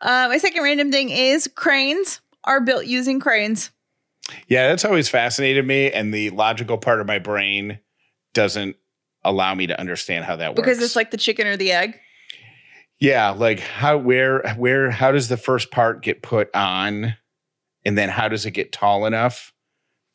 [0.00, 3.70] Uh, my second random thing is cranes are built using cranes.
[4.48, 7.78] Yeah, that's always fascinated me, and the logical part of my brain
[8.34, 8.76] doesn't
[9.24, 10.60] allow me to understand how that works.
[10.60, 11.98] Because it's like the chicken or the egg.
[12.98, 17.14] yeah, like how where where how does the first part get put on,
[17.84, 19.52] and then how does it get tall enough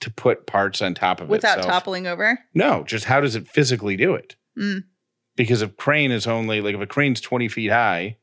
[0.02, 1.30] to put parts on top of itself.
[1.30, 1.74] without itself?
[1.74, 2.40] toppling over.
[2.54, 4.36] No, just how does it physically do it?
[4.58, 4.84] Mm.
[5.36, 8.18] Because if crane is only like if a crane's 20 feet high,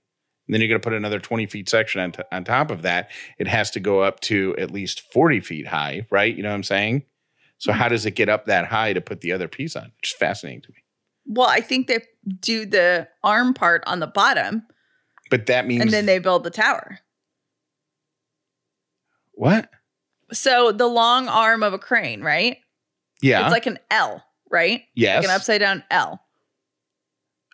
[0.47, 2.83] and then you're going to put another 20 feet section on, t- on top of
[2.83, 6.35] that, it has to go up to at least 40 feet high, right?
[6.35, 7.05] You know what I'm saying?
[7.59, 9.93] So how does it get up that high to put the other piece on?
[10.03, 10.77] It's fascinating to me.
[11.27, 12.01] Well, I think they
[12.41, 14.63] do the arm part on the bottom
[15.31, 17.01] But that means and then they build the tower.
[19.33, 19.71] what?
[20.33, 22.59] So the long arm of a crane, right?
[23.23, 23.45] Yeah.
[23.45, 24.83] It's like an L, right?
[24.95, 25.19] yes.
[25.19, 26.23] Like an upside down L.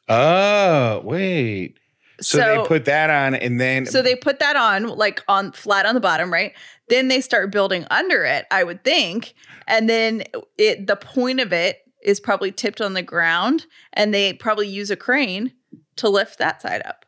[0.09, 1.79] oh, wait.
[2.21, 5.51] So, So, they put that on and then so they put that on like on
[5.53, 6.53] flat on the bottom, right?
[6.89, 9.35] Then they start building under it, I would think.
[9.67, 10.23] And then
[10.57, 14.91] it the point of it is probably tipped on the ground and they probably use
[14.91, 15.53] a crane
[15.97, 17.05] to lift that side up.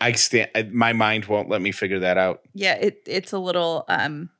[0.00, 2.40] I stand my mind won't let me figure that out.
[2.52, 4.30] Yeah, it it's a little um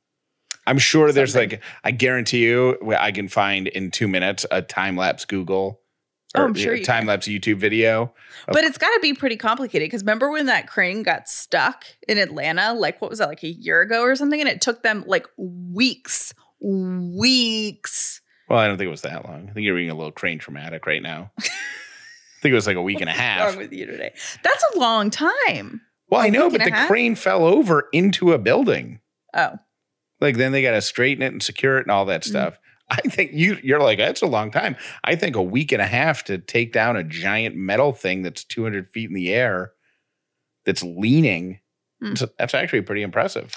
[0.67, 1.49] I'm sure there's Something.
[1.51, 5.81] like I guarantee you I can find in 2 minutes a time lapse Google
[6.35, 8.13] Oh, I'm sure you time lapse YouTube video.
[8.47, 12.17] But it's got to be pretty complicated because remember when that crane got stuck in
[12.19, 12.73] Atlanta?
[12.73, 14.39] Like, what was that, like a year ago or something?
[14.39, 18.21] And it took them like weeks, weeks.
[18.49, 19.49] Well, I don't think it was that long.
[19.49, 21.31] I think you're being a little crane traumatic right now.
[21.39, 21.43] I
[22.41, 23.49] think it was like a week and a What's half.
[23.49, 24.13] wrong with you today?
[24.43, 25.81] That's a long time.
[26.09, 26.87] Well, I A know, but the half?
[26.87, 28.99] crane fell over into a building.
[29.33, 29.55] Oh,
[30.19, 32.27] Like then they got to straighten it and secure it and all that Mm.
[32.29, 32.59] stuff.
[32.89, 34.77] I think you you're like that's a long time.
[35.03, 38.43] I think a week and a half to take down a giant metal thing that's
[38.45, 39.71] 200 feet in the air,
[40.65, 41.59] that's leaning.
[42.01, 43.53] It's- that's actually pretty impressive.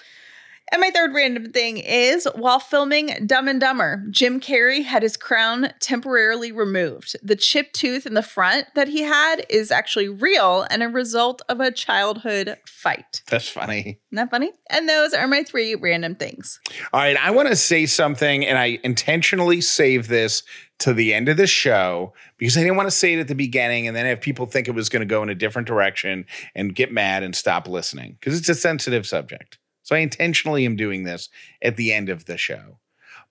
[0.72, 5.16] And my third random thing is while filming Dumb and Dumber, Jim Carrey had his
[5.16, 7.16] crown temporarily removed.
[7.22, 11.42] The chipped tooth in the front that he had is actually real and a result
[11.48, 13.22] of a childhood fight.
[13.28, 13.80] That's funny.
[13.80, 14.52] Isn't that funny?
[14.68, 16.60] And those are my three random things.
[16.92, 20.42] All right, I want to say something, and I intentionally saved this
[20.80, 23.34] to the end of the show because I didn't want to say it at the
[23.34, 26.24] beginning and then have people think it was going to go in a different direction
[26.54, 29.58] and get mad and stop listening because it's a sensitive subject.
[29.90, 31.28] So I intentionally am doing this
[31.60, 32.78] at the end of the show.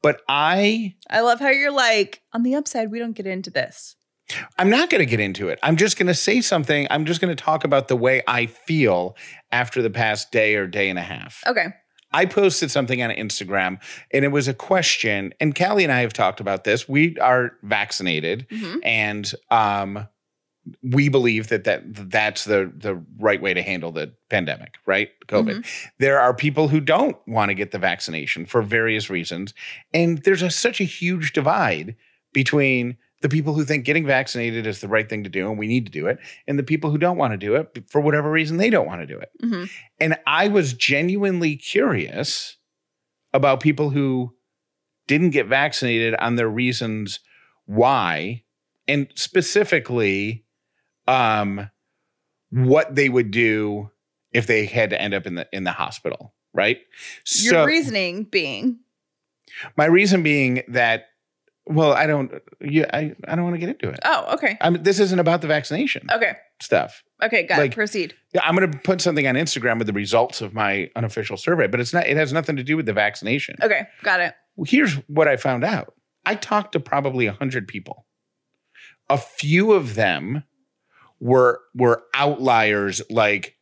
[0.02, 3.96] But I I love how you're like, on the upside, we don't get into this.
[4.58, 5.58] I'm not going to get into it.
[5.64, 6.86] I'm just going to say something.
[6.90, 9.16] I'm just going to talk about the way I feel
[9.54, 11.42] after the past day or day and a half.
[11.48, 11.68] Okay.
[12.12, 13.78] I posted something on Instagram
[14.12, 15.34] and it was a question.
[15.40, 16.90] And Callie and I have talked about this.
[16.90, 18.80] We are vaccinated Mhm.
[18.84, 20.08] and um,
[20.82, 25.10] we believe that, that that's the, the right way to handle the pandemic, right?
[25.28, 25.66] COVID.
[26.00, 29.54] There are people who don't want to get the vaccination for various reasons.
[29.94, 31.96] And there's a, such a huge divide
[32.34, 35.68] between the people who think getting vaccinated is the right thing to do and we
[35.68, 38.32] need to do it, and the people who don't want to do it for whatever
[38.32, 39.30] reason they don't want to do it.
[39.42, 39.66] hmm
[40.00, 42.58] And I was genuinely curious
[43.34, 44.34] about people who
[45.08, 47.20] didn't get vaccinated on their reasons
[47.66, 48.44] why,
[48.88, 50.46] and specifically,
[51.10, 51.70] um,
[52.52, 53.90] what they would do
[54.32, 56.78] if they had to end up in the in the hospital, right?
[57.40, 58.80] Your reasoning being,
[59.78, 61.06] my reason being that,
[61.66, 64.00] well, I don't, yeah, I, I don't want to get into it.
[64.06, 64.58] oh, okay.
[64.62, 66.34] I mean, this isn't about the vaccination Okay.
[66.62, 67.04] stuff.
[67.24, 67.44] Okay.
[67.44, 67.76] Got Like- it.
[67.76, 68.16] Proceed.
[68.34, 71.68] Yeah, I'm going to put something on Instagram with the results of my unofficial survey,
[71.68, 72.08] but it's not.
[72.08, 73.56] It has nothing to do with the vaccination.
[73.62, 73.84] Okay.
[74.04, 74.34] Got it.
[74.56, 75.94] Well, here's what I found out.
[76.26, 78.06] I talked to probably a hundred people.
[79.10, 80.44] A few of them
[81.20, 83.02] were were outliers.
[83.10, 83.56] Like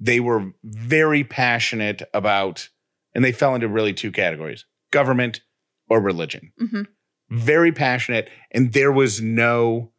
[0.00, 2.68] they were very passionate about,
[3.14, 5.40] and they fell into really two categories: government
[5.88, 6.52] or religion.
[6.58, 6.82] hmm
[7.30, 9.92] Very passionate, and there was no,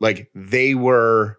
[0.00, 1.38] like they were.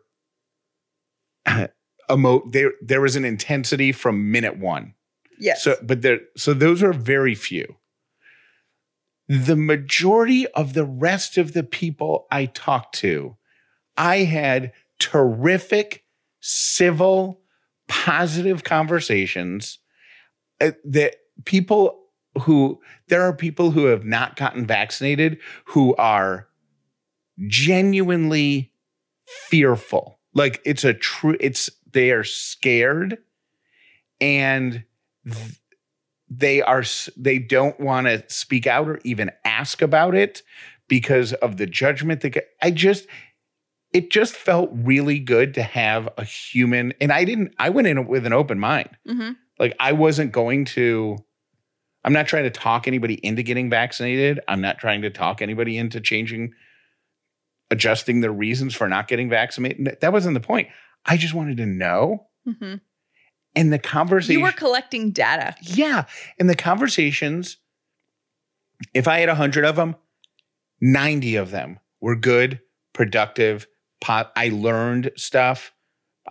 [2.12, 4.94] Emo- there there was an intensity from minute one.
[5.40, 5.64] Yes.
[5.64, 7.78] So, but there, so those are very few.
[9.28, 13.36] the majority of the rest of the people I talked to,
[13.98, 16.04] I had terrific,
[16.40, 17.42] civil,
[17.88, 19.80] positive conversations.
[20.62, 22.02] Uh, that people
[22.42, 26.48] who, there are people who have not gotten vaccinated who are
[27.48, 28.72] genuinely
[29.26, 30.20] fearful.
[30.34, 33.18] Like it's a true, it's, they are scared
[34.22, 34.84] and
[35.26, 35.60] th-
[36.30, 36.84] they are
[37.16, 40.42] they don't want to speak out or even ask about it
[40.88, 43.08] because of the judgment that I just
[43.96, 48.06] it just felt really good to have a human and I didn't I went in
[48.08, 48.90] with an open mind.
[49.08, 49.32] Mm-hmm.
[49.58, 51.18] Like I wasn't going to
[52.04, 54.42] I'm not trying to talk anybody into getting vaccinated.
[54.50, 56.54] I'm not trying to talk anybody into changing
[57.72, 59.98] adjusting their reasons for not getting vaccinated.
[60.02, 60.68] That wasn't the point.
[61.06, 62.28] I just wanted to know.
[62.46, 62.76] Mm-hmm.
[63.56, 65.56] And the conversation You were collecting data.
[65.62, 66.04] Yeah.
[66.38, 67.58] And the conversations,
[68.94, 69.96] if I had 100 of them,
[70.82, 72.60] 90 of them were good,
[72.92, 73.66] productive.
[74.02, 75.72] Pot, I learned stuff.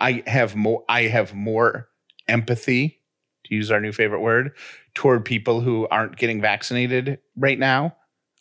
[0.00, 1.88] I have more I have more
[2.28, 3.00] empathy,
[3.44, 4.52] to use our new favorite word,
[4.94, 7.96] toward people who aren't getting vaccinated right now.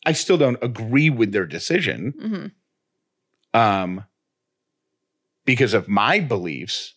[0.05, 2.13] I still don't agree with their decision.
[2.19, 3.59] Mm-hmm.
[3.59, 4.05] Um
[5.45, 6.93] because of my beliefs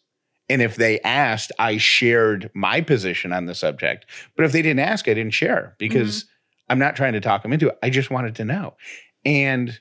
[0.49, 4.07] and if they asked, I shared my position on the subject.
[4.37, 6.73] But if they didn't ask, I didn't share because mm-hmm.
[6.73, 7.79] I'm not trying to talk them into it.
[7.83, 8.77] I just wanted to know.
[9.25, 9.81] And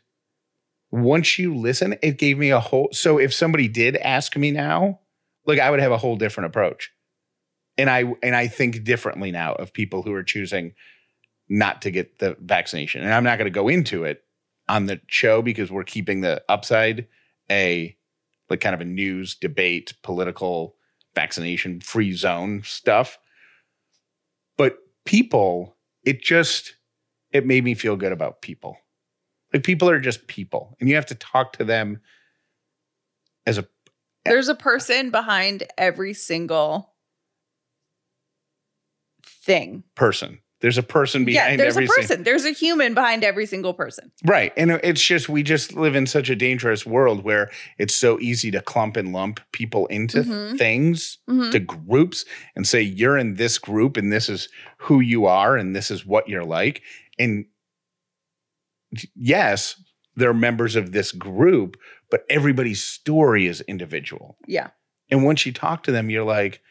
[0.96, 2.90] once you listen, it gave me a whole.
[2.94, 5.02] So if somebody did ask me now,
[5.46, 6.92] like I would have a whole different approach.
[7.78, 10.74] And I and I think differently now of people who are choosing
[11.50, 13.02] not to get the vaccination.
[13.04, 14.24] And I'm not going to go into it
[14.70, 17.08] on the show because we're keeping the upside
[17.52, 17.96] a
[18.50, 20.76] like kind of a news debate, political
[21.14, 23.20] vaccination free zone stuff.
[24.58, 25.76] But people,
[26.06, 26.76] it just
[27.32, 28.78] it made me feel good about people.
[29.56, 32.02] Like people are just people, and you have to talk to them
[33.48, 33.66] as a.
[34.26, 36.94] There's a person behind every single
[39.46, 39.86] thing.
[39.96, 40.40] Person.
[40.60, 42.24] There's a person behind yeah, there's every a person.
[42.24, 44.12] there's a human behind every single person.
[44.26, 44.52] Right.
[44.58, 48.52] And it's just we just live in such a dangerous world where it's so easy
[48.52, 50.58] to clump and lump people into Mhm.
[50.58, 51.52] things, Mhm.
[51.52, 52.26] to groups
[52.58, 54.50] and say you're in this group and this is
[54.80, 56.82] who you are and this is what you're like.
[57.18, 57.46] And
[59.16, 59.82] yes,
[60.16, 61.78] they're members of this group,
[62.10, 64.38] but everybody's story is individual.
[64.48, 64.70] Yeah.
[65.10, 66.62] And once you talk to them, you're like,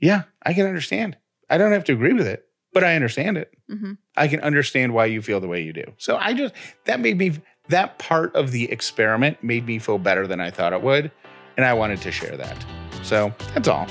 [0.00, 1.16] yeah, I can understand.
[1.50, 3.50] I don't have to agree with it, but I understand it.
[3.68, 5.84] hmm I can understand why you feel the way you do.
[5.96, 7.32] So I just, that made me,
[7.68, 11.10] that part of the experiment made me feel better than I thought it would.
[11.56, 12.56] And I wanted to share that.
[13.02, 13.86] So that's all.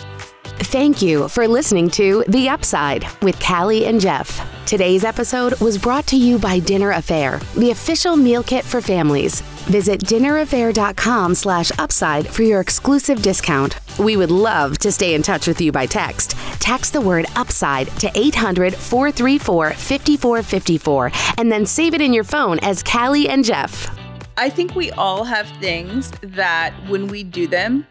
[0.60, 4.44] Thank you for listening to The Upside with Callie and Jeff.
[4.66, 9.42] Today's episode was brought to you by Dinner A'Fare, the official meal kit for families.
[9.70, 13.78] Visit dinnerafare.com slash upside for your exclusive discount.
[14.00, 16.32] We would love to stay in touch with you by text.
[16.60, 22.58] Text the word upside to 800 434 5454 and then save it in your phone
[22.60, 23.96] as Callie and Jeff.
[24.38, 27.86] I think we all have things that when we do them,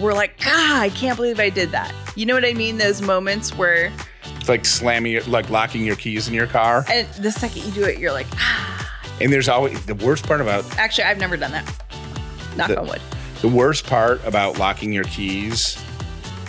[0.00, 1.94] we're like, ah, I can't believe I did that.
[2.16, 2.78] You know what I mean?
[2.78, 3.92] Those moments where,
[4.38, 6.84] It's like slamming, your, like locking your keys in your car.
[6.90, 9.00] and the second you do it, you're like, ah.
[9.20, 11.64] And there's always, the worst part about, Actually, I've never done that.
[12.56, 13.00] Knock The- on wood.
[13.40, 15.82] the worst part about locking your keys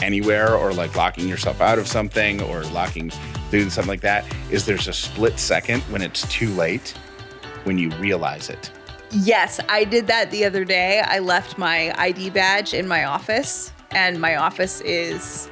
[0.01, 3.11] anywhere or like locking yourself out of something or locking,
[3.51, 6.89] doing something like that is there's a split second when it's too late
[7.63, 8.69] when you realize it.
[9.15, 11.01] Yes, I did that the other day.
[11.01, 15.49] I left my ID badge in my office, and my office is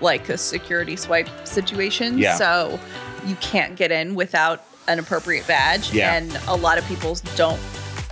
[0.00, 2.18] like a security swipe situation.
[2.18, 2.36] Yeah.
[2.36, 2.78] So
[3.26, 5.92] you can't get in without an appropriate badge.
[5.92, 6.14] Yeah.
[6.14, 7.60] And a lot of people don't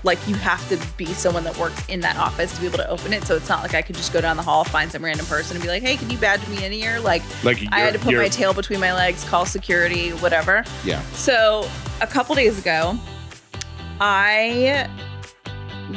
[0.02, 2.88] like you have to be someone that works in that office to be able to
[2.88, 3.24] open it.
[3.24, 5.56] So it's not like I could just go down the hall, find some random person
[5.56, 6.98] and be like, hey, can you badge me in here?
[7.00, 10.64] Like Like I had to put my tail between my legs, call security, whatever.
[10.84, 11.02] Yeah.
[11.12, 11.68] So
[12.00, 12.98] a couple days ago,
[14.00, 14.88] I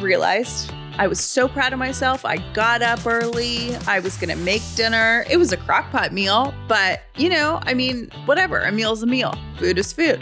[0.01, 2.25] realized I was so proud of myself.
[2.25, 3.75] I got up early.
[3.87, 5.25] I was going to make dinner.
[5.29, 8.59] It was a crock pot meal, but you know, I mean, whatever.
[8.59, 10.21] A meal is a meal, food is food.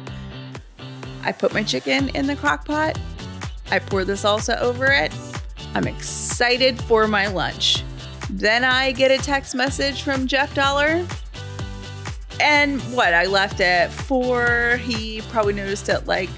[1.24, 3.00] I put my chicken in the crock pot.
[3.72, 5.14] I pour the salsa over it.
[5.74, 7.84] I'm excited for my lunch.
[8.30, 11.06] Then I get a text message from Jeff Dauler.
[12.40, 13.14] And what?
[13.14, 14.78] I left at four.
[14.78, 16.30] He probably noticed at like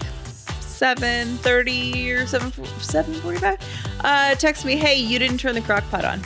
[0.83, 3.57] 7.30 or 7, 7.45.
[4.01, 6.19] Uh, text me, hey, you didn't turn the crock pot on.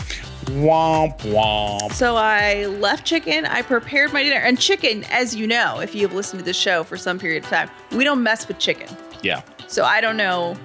[0.63, 1.91] Womp womp.
[1.91, 3.45] So I left chicken.
[3.45, 4.37] I prepared my dinner.
[4.39, 7.49] And chicken, as you know, if you've listened to the show for some period of
[7.51, 8.89] time, we don't mess with chicken.
[9.21, 9.43] Yeah.
[9.67, 10.57] So I don't know.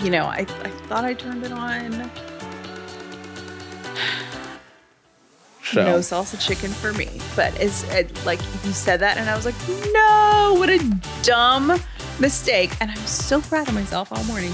[0.00, 2.10] You know, I, I thought I turned it on.
[5.62, 7.20] So No salsa chicken for me.
[7.36, 7.84] But it's
[8.26, 10.78] like you said that, and I was like, no, what a
[11.22, 11.80] dumb
[12.20, 12.72] mistake.
[12.80, 14.52] And I'm so proud of myself all morning.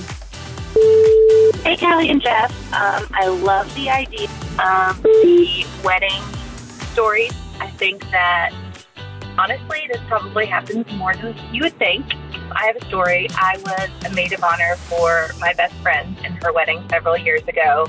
[1.62, 2.50] Hey, Callie and Jeff.
[2.72, 6.22] Um, I love the idea of the wedding
[6.92, 7.32] stories.
[7.60, 8.52] I think that
[9.38, 12.06] honestly, this probably happens more than you would think.
[12.52, 13.26] I have a story.
[13.30, 17.42] I was a maid of honor for my best friend in her wedding several years
[17.48, 17.86] ago.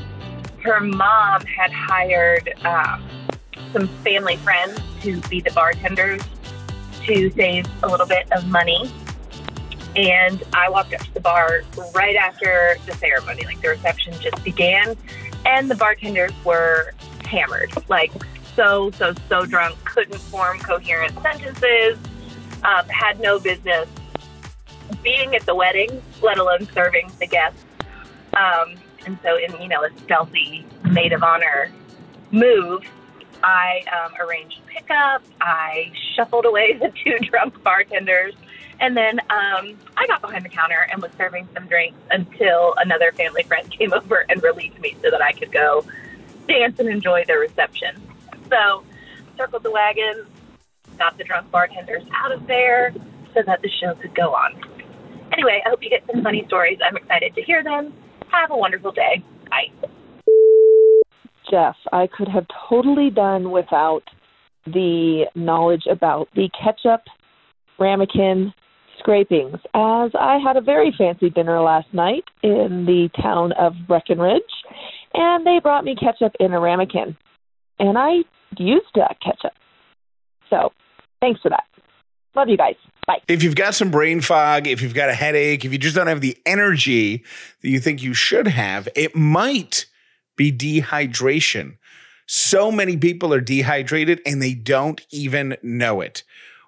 [0.61, 3.07] Her mom had hired um,
[3.71, 6.21] some family friends to be the bartenders
[7.05, 8.91] to save a little bit of money
[9.97, 14.41] and I walked up to the bar right after the ceremony, like the reception just
[14.43, 14.95] began,
[15.45, 16.93] and the bartenders were
[17.25, 18.11] hammered, like
[18.55, 21.97] so, so, so drunk, couldn't form coherent sentences,
[22.63, 23.89] um, had no business
[25.03, 27.63] being at the wedding, let alone serving the guests.
[28.35, 28.75] Um,
[29.05, 31.71] and so, in you know a stealthy maid of honor
[32.31, 32.83] move,
[33.43, 35.23] I um, arranged pickup.
[35.41, 38.35] I shuffled away the two drunk bartenders.
[38.79, 43.11] And then um, I got behind the counter and was serving some drinks until another
[43.11, 45.85] family friend came over and relieved me so that I could go
[46.47, 48.01] dance and enjoy the reception.
[48.49, 48.83] So,
[49.35, 50.25] circled the wagon,
[50.97, 52.93] got the drunk bartenders out of there
[53.33, 54.53] so that the show could go on.
[55.33, 56.79] Anyway, I hope you get some funny stories.
[56.83, 57.93] I'm excited to hear them.
[58.31, 59.23] Have a wonderful day.
[59.49, 59.89] Bye.
[61.49, 64.03] Jeff, I could have totally done without
[64.65, 67.01] the knowledge about the ketchup
[67.79, 68.53] ramekin
[69.07, 74.41] scrapings, as I had a very fancy dinner last night in the town of Breckenridge,
[75.13, 77.15] and they brought me ketchup in a ramekin,
[77.79, 78.23] and I
[78.57, 79.53] used that ketchup.
[80.49, 80.73] So,
[81.21, 81.63] thanks for that.
[82.35, 82.75] Love you guys.
[83.07, 83.19] Bye.
[83.29, 86.07] if you've got some brain fog, if you've got a headache, if you just don't
[86.07, 87.23] have the energy
[87.61, 89.85] that you think you should have, it might
[90.35, 91.77] be dehydration.
[92.25, 96.23] So many people are dehydrated and they don't even know it.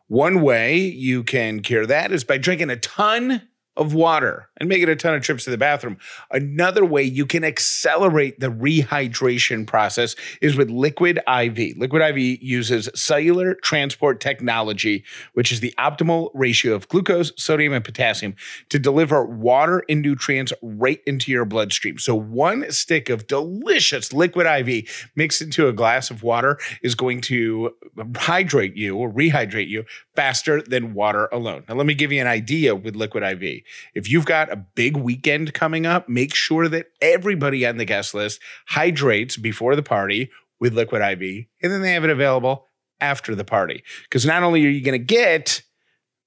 [0.10, 3.44] One way you can cure that is by drinking a ton
[3.80, 5.98] of water and making a ton of trips to the bathroom.
[6.32, 11.78] Another way you can accelerate the rehydration process is with Liquid IV.
[11.78, 17.86] Liquid IV uses cellular transport technology, which is the optimal ratio of glucose, sodium, and
[17.86, 18.36] potassium
[18.68, 21.98] to deliver water and nutrients right into your bloodstream.
[21.98, 27.22] So, one stick of delicious Liquid IV mixed into a glass of water is going
[27.22, 27.74] to
[28.18, 31.64] hydrate you or rehydrate you faster than water alone.
[31.70, 33.64] Now, let me give you an idea with Liquid IV.
[33.94, 38.14] If you've got a big weekend coming up, make sure that everybody on the guest
[38.14, 42.68] list hydrates before the party with Liquid IV, and then they have it available
[43.02, 43.84] after the party.
[44.04, 45.62] Because not only are you going to get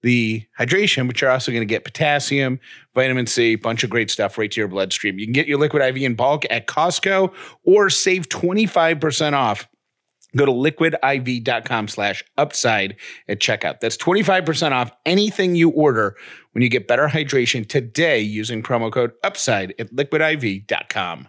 [0.02, 2.58] the hydration, but you're also going to get potassium,
[2.94, 5.18] vitamin C, bunch of great stuff right to your bloodstream.
[5.18, 7.32] You can get your Liquid IV in bulk at Costco
[7.64, 9.68] or save 25% off
[10.36, 12.96] Go to liquidiv.com slash upside
[13.28, 13.80] at checkout.
[13.80, 16.16] That's 25% off anything you order
[16.52, 21.28] when you get better hydration today using promo code upside at liquidiv.com.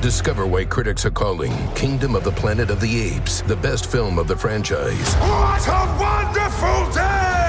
[0.00, 4.18] Discover why critics are calling Kingdom of the Planet of the Apes the best film
[4.18, 5.14] of the franchise.
[5.16, 7.48] What a wonderful day!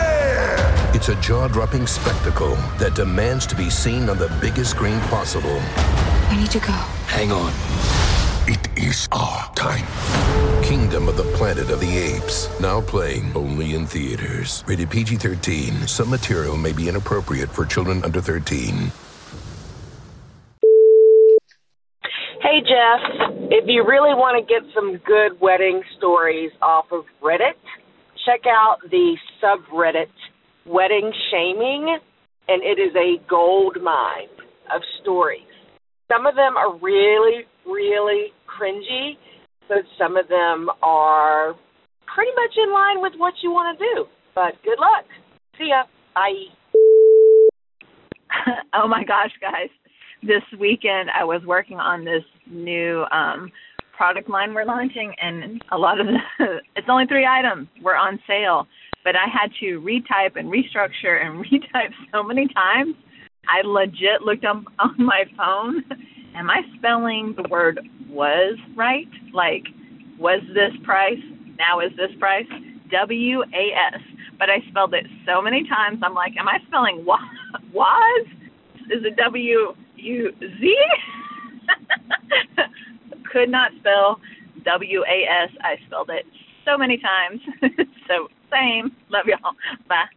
[0.96, 5.60] It's a jaw dropping spectacle that demands to be seen on the biggest screen possible.
[5.62, 6.74] I need to go.
[7.06, 8.09] Hang on.
[8.52, 9.86] It is our time.
[10.64, 12.50] Kingdom of the Planet of the Apes.
[12.60, 14.64] Now playing only in theaters.
[14.66, 15.86] Rated PG 13.
[15.86, 18.92] Some material may be inappropriate for children under 13.
[22.42, 23.02] Hey, Jeff,
[23.52, 27.54] if you really want to get some good wedding stories off of Reddit,
[28.26, 30.10] check out the subreddit
[30.66, 32.00] Wedding Shaming,
[32.48, 34.34] and it is a gold mine
[34.74, 35.44] of stories.
[36.12, 39.18] Some of them are really, really cringy,
[39.68, 41.54] but some of them are
[42.14, 44.06] pretty much in line with what you want to do.
[44.36, 45.06] But good luck.
[45.58, 45.84] See ya.
[46.16, 46.50] Bye.
[48.74, 49.70] oh my gosh, guys.
[50.22, 53.52] This weekend I was working on this new um
[53.96, 56.18] product line we're launching and a lot of the
[56.76, 58.66] it's only 3 items were on sale,
[59.04, 62.96] but I had to retype and restructure and retype so many times.
[63.48, 65.84] I legit looked up on my phone.
[66.36, 69.08] Am I spelling the word was right?
[69.34, 69.64] Like
[70.18, 71.22] was this price?
[71.58, 72.48] Now is this price?
[72.92, 74.02] W A S.
[74.38, 76.00] But I spelled it so many times.
[76.04, 77.18] I'm like, am I spelling wa-
[77.74, 78.28] was?
[78.90, 80.76] Is it W U Z?
[83.32, 84.20] could not spell
[84.66, 85.50] W A S.
[85.62, 86.26] I spelled it
[86.66, 87.42] so many times.
[88.08, 88.92] so same.
[89.10, 89.54] Love y'all.
[89.88, 90.10] Bye.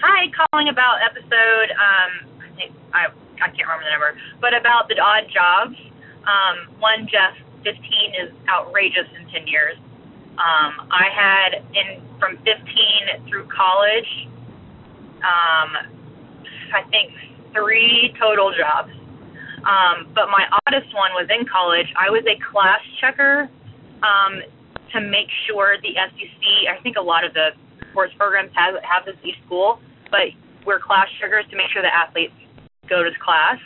[0.00, 1.70] Hi, calling about episode.
[1.74, 3.06] Um, I think I
[3.42, 5.76] I can't remember the number, but about the odd jobs.
[6.26, 7.34] Um, one Jeff
[7.64, 7.74] 15
[8.20, 9.76] is outrageous in 10 years.
[10.38, 12.54] Um, I had in from 15
[13.28, 14.10] through college.
[15.18, 15.98] Um,
[16.74, 17.10] I think
[17.52, 18.92] three total jobs.
[19.66, 21.86] Um, but my oddest one was in college.
[21.98, 23.50] I was a class checker
[24.02, 24.40] um,
[24.94, 26.42] to make sure the SEC.
[26.70, 27.50] I think a lot of the
[27.90, 29.80] sports programs have have this each school,
[30.10, 30.30] but
[30.64, 32.32] we're class checkers to make sure the athletes
[32.88, 33.58] go to class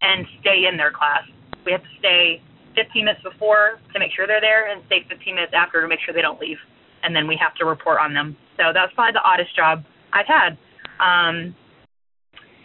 [0.00, 1.22] and stay in their class.
[1.66, 2.42] We have to stay
[2.74, 5.98] 15 minutes before to make sure they're there, and stay 15 minutes after to make
[6.04, 6.58] sure they don't leave.
[7.02, 8.36] And then we have to report on them.
[8.56, 10.58] So that's probably the oddest job I've had.
[11.00, 11.54] Um,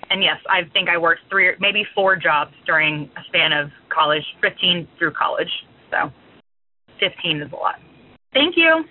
[0.09, 4.23] and yes, I think I worked three, maybe four jobs during a span of college,
[4.41, 5.49] 15 through college.
[5.89, 6.11] So
[6.99, 7.75] 15 is a lot.
[8.33, 8.85] Thank you.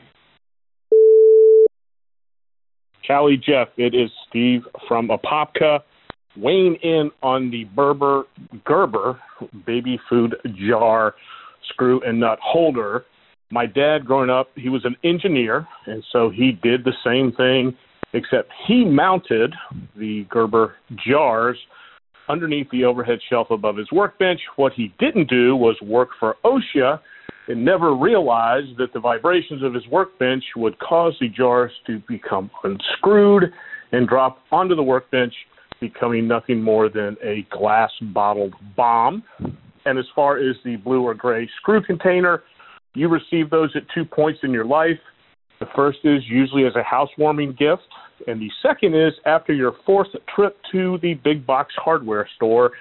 [3.07, 5.81] Callie Jeff, it is Steve from Apopka
[6.37, 8.25] weighing in on the Berber
[8.65, 9.21] Gerber
[9.67, 10.37] baby food
[10.69, 11.15] jar
[11.71, 13.05] screw and nut holder.
[13.51, 17.77] My dad, growing up, he was an engineer, and so he did the same thing,
[18.15, 19.53] except he mounted
[19.97, 20.75] the Gerber
[21.07, 21.59] jars
[22.29, 24.41] underneath the overhead shelf above his workbench.
[24.57, 27.01] What he didn't do was work for OSHA
[27.49, 32.51] and never realized that the vibrations of his workbench would cause the jars to become
[32.65, 33.53] unscrewed
[33.91, 35.35] and drop onto the workbench,
[35.83, 39.23] becoming nothing more than a glass bottled bomb.
[39.85, 42.45] And as far as the blue or gray screw container,
[42.95, 44.99] you receive those at two points in your life.
[45.59, 47.83] The first is usually as a housewarming gift,
[48.27, 52.73] and the second is after your fourth trip to the big box hardware store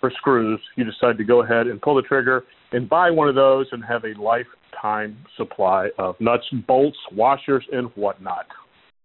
[0.00, 3.36] for screws, you decide to go ahead and pull the trigger and buy one of
[3.36, 8.46] those and have a lifetime supply of nuts, bolts, washers, and whatnot.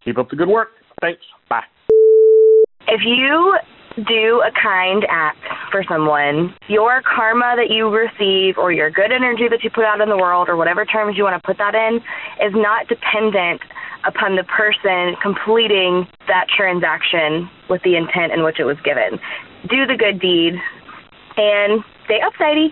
[0.04, 0.70] Keep up the good work.
[1.02, 1.22] Thanks.
[1.50, 1.62] Bye.
[2.88, 3.58] If you
[3.98, 5.40] do a kind act
[5.72, 10.02] for someone, your karma that you receive or your good energy that you put out
[10.02, 11.98] in the world or whatever terms you want to put that in
[12.46, 13.62] is not dependent
[14.06, 19.20] upon the person completing that transaction with the intent in which it was given.
[19.68, 20.54] Do the good deed
[21.36, 22.70] and stay upsidey.